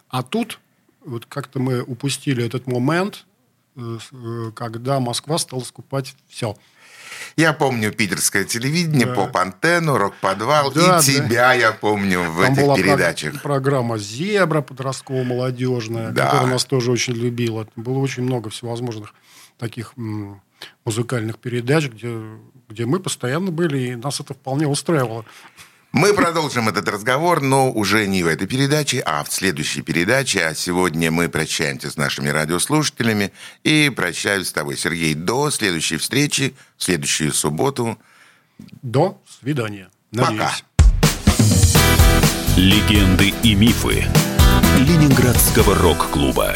А 0.09 0.23
тут 0.23 0.61
вот 1.05 1.25
как-то 1.27 1.61
мы 1.61 1.83
упустили 1.83 2.45
этот 2.45 2.67
момент, 2.67 3.25
когда 4.55 5.01
Москва 5.01 5.39
стала 5.39 5.61
скупать 5.61 6.15
все– 6.29 6.57
я 7.37 7.53
помню 7.53 7.93
питерское 7.93 8.45
телевидение, 8.45 9.07
да. 9.07 9.15
поп-антенну, 9.15 9.99
рок-подвал. 9.99 10.73
Да, 10.73 10.99
и 10.99 11.03
тебя 11.03 11.53
я 11.53 11.73
помню 11.73 12.23
в 12.23 12.43
Там 12.43 12.53
этих 12.53 12.63
была 12.63 12.77
передачах. 12.77 13.43
программа 13.43 13.99
«Зебра» 13.99 14.63
подростково-молодежная, 14.63 16.13
да. 16.13 16.27
которая 16.27 16.53
нас 16.53 16.65
тоже 16.65 16.91
очень 16.91 17.15
любила. 17.15 17.69
Было 17.77 17.99
очень 17.99 18.23
много 18.23 18.51
всевозможных 18.51 19.15
таких 19.59 19.93
музыкальных 20.85 21.39
передач, 21.39 21.89
где, 21.89 22.19
где 22.69 22.87
мы 22.87 23.01
постоянно 23.01 23.51
были, 23.51 23.79
и 23.79 23.97
нас 23.97 24.21
это 24.21 24.35
вполне 24.35 24.67
устраивало. 24.67 25.25
Мы 25.93 26.13
продолжим 26.13 26.69
этот 26.69 26.89
разговор, 26.89 27.41
но 27.41 27.73
уже 27.73 28.07
не 28.07 28.23
в 28.23 28.27
этой 28.27 28.47
передаче, 28.47 29.03
а 29.07 29.25
в 29.25 29.33
следующей 29.33 29.83
передаче. 29.83 30.45
А 30.45 30.55
сегодня 30.55 31.11
мы 31.11 31.29
прощаемся 31.29 31.91
с 31.91 31.97
нашими 31.97 32.29
радиослушателями 32.29 33.33
и 33.65 33.91
прощаюсь 33.95 34.49
с 34.49 34.53
тобой, 34.53 34.77
Сергей, 34.77 35.15
до 35.15 35.51
следующей 35.51 35.97
встречи 35.97 36.55
в 36.77 36.85
следующую 36.85 37.33
субботу. 37.33 37.99
До 38.83 39.21
свидания. 39.41 39.89
Надеюсь. 40.13 40.41
Пока. 40.41 40.53
Легенды 42.57 43.35
и 43.43 43.55
мифы 43.55 44.05
Ленинградского 44.79 45.75
рок-клуба. 45.75 46.53